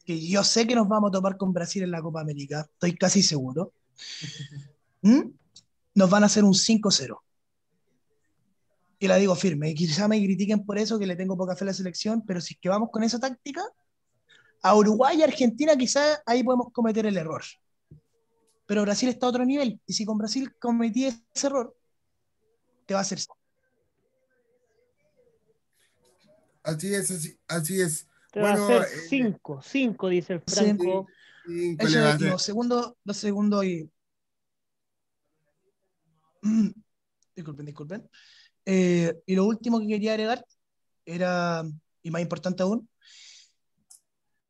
que 0.05 0.21
yo 0.21 0.43
sé 0.45 0.67
que 0.67 0.75
nos 0.75 0.89
vamos 0.89 1.09
a 1.09 1.13
topar 1.13 1.37
con 1.37 1.53
Brasil 1.53 1.83
en 1.83 1.91
la 1.91 2.03
Copa 2.03 2.21
América, 2.21 2.69
estoy 2.73 2.97
casi 2.97 3.23
seguro, 3.23 3.73
nos 5.95 6.11
van 6.11 6.23
a 6.23 6.27
hacer 6.27 6.45
un 6.45 6.55
5-0. 6.55 7.19
Y 8.99 9.09
la 9.09 9.17
digo 9.17 9.35
firme, 9.35 9.71
y 9.71 9.75
quizá 9.75 10.07
me 10.07 10.23
critiquen 10.23 10.65
por 10.65 10.79
eso, 10.79 10.99
que 10.99 11.07
le 11.07 11.17
tengo 11.17 11.37
poca 11.37 11.57
fe 11.57 11.65
a 11.65 11.67
la 11.67 11.75
selección, 11.75 12.23
pero 12.25 12.41
si 12.41 12.55
es 12.55 12.61
que 12.61 12.69
vamos 12.69 12.91
con 12.93 13.03
esa 13.03 13.19
táctica, 13.19 13.63
a 14.63 14.77
Uruguay 14.77 15.19
y 15.19 15.23
Argentina 15.23 15.77
quizá 15.77 16.23
ahí 16.25 16.45
podemos 16.45 16.69
cometer 16.73 17.05
el 17.07 17.17
error. 17.17 17.43
Pero 18.67 18.83
Brasil 18.83 19.09
está 19.09 19.27
a 19.27 19.31
otro 19.31 19.45
nivel, 19.45 19.81
y 19.87 19.93
si 19.93 20.05
con 20.05 20.19
Brasil 20.19 20.55
cometí 20.59 21.07
ese 21.07 21.47
error, 21.47 21.77
te 22.87 22.95
va 22.95 23.01
a 23.01 23.03
hacer... 23.03 23.19
Así 26.63 26.95
es, 26.95 27.11
así, 27.11 27.37
así 27.49 27.81
es 27.81 28.07
bueno, 28.41 28.63
a 28.63 28.65
hacer 28.65 28.83
eh, 28.83 29.07
cinco, 29.09 29.61
cinco, 29.63 30.09
dice 30.09 30.35
el 30.35 30.41
Franco. 30.41 31.07
Eso, 31.79 32.39
segundo, 32.39 32.97
lo 33.05 33.15
segundo 33.15 33.63
y. 33.63 33.91
disculpen, 37.37 37.67
disculpen. 37.67 38.09
Eh, 38.65 39.23
y 39.27 39.35
lo 39.35 39.45
último 39.45 39.81
que 39.81 39.89
quería 39.89 40.13
agregar 40.13 40.45
era, 41.05 41.65
y 42.03 42.11
más 42.11 42.23
importante 42.23 42.63
aún, 42.63 42.89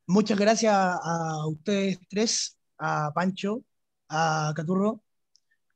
muchas 0.05 0.37
gracias 0.37 0.73
a 0.75 1.47
ustedes 1.47 1.97
tres, 2.09 2.57
a 2.77 3.11
Pancho, 3.13 3.63
a 4.09 4.53
Caturro 4.55 5.01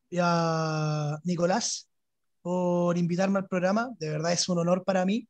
y 0.09 0.17
a 0.21 1.17
Nicolás 1.23 1.89
por 2.41 2.97
invitarme 2.97 3.39
al 3.39 3.47
programa. 3.47 3.89
De 3.99 4.09
verdad 4.09 4.31
es 4.33 4.47
un 4.47 4.59
honor 4.59 4.83
para 4.83 5.05
mí 5.05 5.27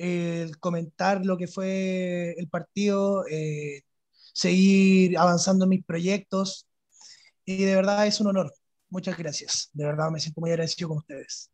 el 0.00 0.58
comentar 0.58 1.26
lo 1.26 1.36
que 1.36 1.46
fue 1.46 2.34
el 2.38 2.48
partido, 2.48 3.26
eh, 3.28 3.82
seguir 4.32 5.18
avanzando 5.18 5.64
en 5.64 5.68
mis 5.68 5.84
proyectos. 5.84 6.66
Y 7.44 7.64
de 7.64 7.76
verdad 7.76 8.06
es 8.06 8.18
un 8.18 8.28
honor. 8.28 8.50
Muchas 8.88 9.18
gracias. 9.18 9.68
De 9.74 9.84
verdad 9.84 10.10
me 10.10 10.18
siento 10.18 10.40
muy 10.40 10.50
agradecido 10.50 10.88
con 10.88 10.98
ustedes. 10.98 11.50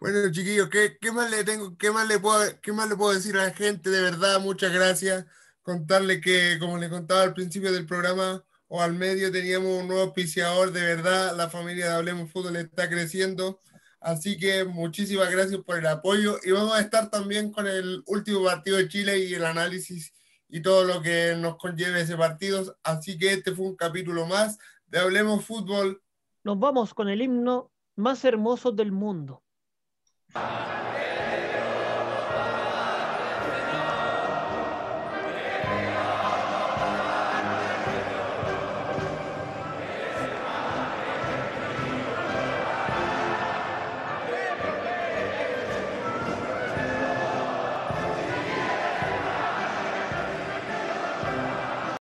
Bueno, 0.00 0.30
chiquillos, 0.32 0.68
¿qué, 0.68 0.98
qué 1.00 1.12
más 1.12 1.30
le 1.30 1.44
tengo, 1.44 1.76
qué 1.78 1.92
más 1.92 2.08
le 2.08 2.18
puedo, 2.18 2.42
qué 2.60 2.72
más 2.72 2.88
le 2.88 2.96
puedo 2.96 3.14
decir 3.14 3.36
a 3.36 3.44
la 3.44 3.54
gente? 3.54 3.88
De 3.88 4.02
verdad, 4.02 4.40
muchas 4.40 4.72
gracias. 4.72 5.24
Contarle 5.62 6.20
que, 6.20 6.58
como 6.58 6.78
le 6.78 6.90
contaba 6.90 7.22
al 7.22 7.34
principio 7.34 7.72
del 7.72 7.86
programa 7.86 8.44
o 8.66 8.82
al 8.82 8.94
medio, 8.94 9.30
teníamos 9.30 9.80
un 9.80 9.86
nuevo 9.86 10.02
auspiciador. 10.02 10.72
De 10.72 10.82
verdad, 10.82 11.36
la 11.36 11.48
familia 11.48 11.86
de 11.86 11.92
Hablemos 11.92 12.32
Fútbol 12.32 12.56
está 12.56 12.88
creciendo. 12.88 13.60
Así 14.00 14.36
que 14.36 14.64
muchísimas 14.64 15.30
gracias 15.30 15.60
por 15.62 15.78
el 15.78 15.86
apoyo 15.86 16.36
y 16.44 16.50
vamos 16.50 16.74
a 16.74 16.80
estar 16.80 17.10
también 17.10 17.50
con 17.50 17.66
el 17.66 18.02
último 18.06 18.44
partido 18.44 18.76
de 18.76 18.88
Chile 18.88 19.18
y 19.18 19.34
el 19.34 19.44
análisis 19.44 20.12
y 20.48 20.60
todo 20.60 20.84
lo 20.84 21.02
que 21.02 21.34
nos 21.36 21.56
conlleve 21.56 22.02
ese 22.02 22.16
partido. 22.16 22.76
Así 22.82 23.18
que 23.18 23.32
este 23.32 23.52
fue 23.52 23.66
un 23.66 23.76
capítulo 23.76 24.26
más 24.26 24.58
de 24.86 25.00
Hablemos 25.00 25.44
Fútbol. 25.44 26.02
Nos 26.44 26.58
vamos 26.58 26.94
con 26.94 27.08
el 27.08 27.22
himno 27.22 27.72
más 27.96 28.24
hermoso 28.24 28.70
del 28.70 28.92
mundo. 28.92 29.42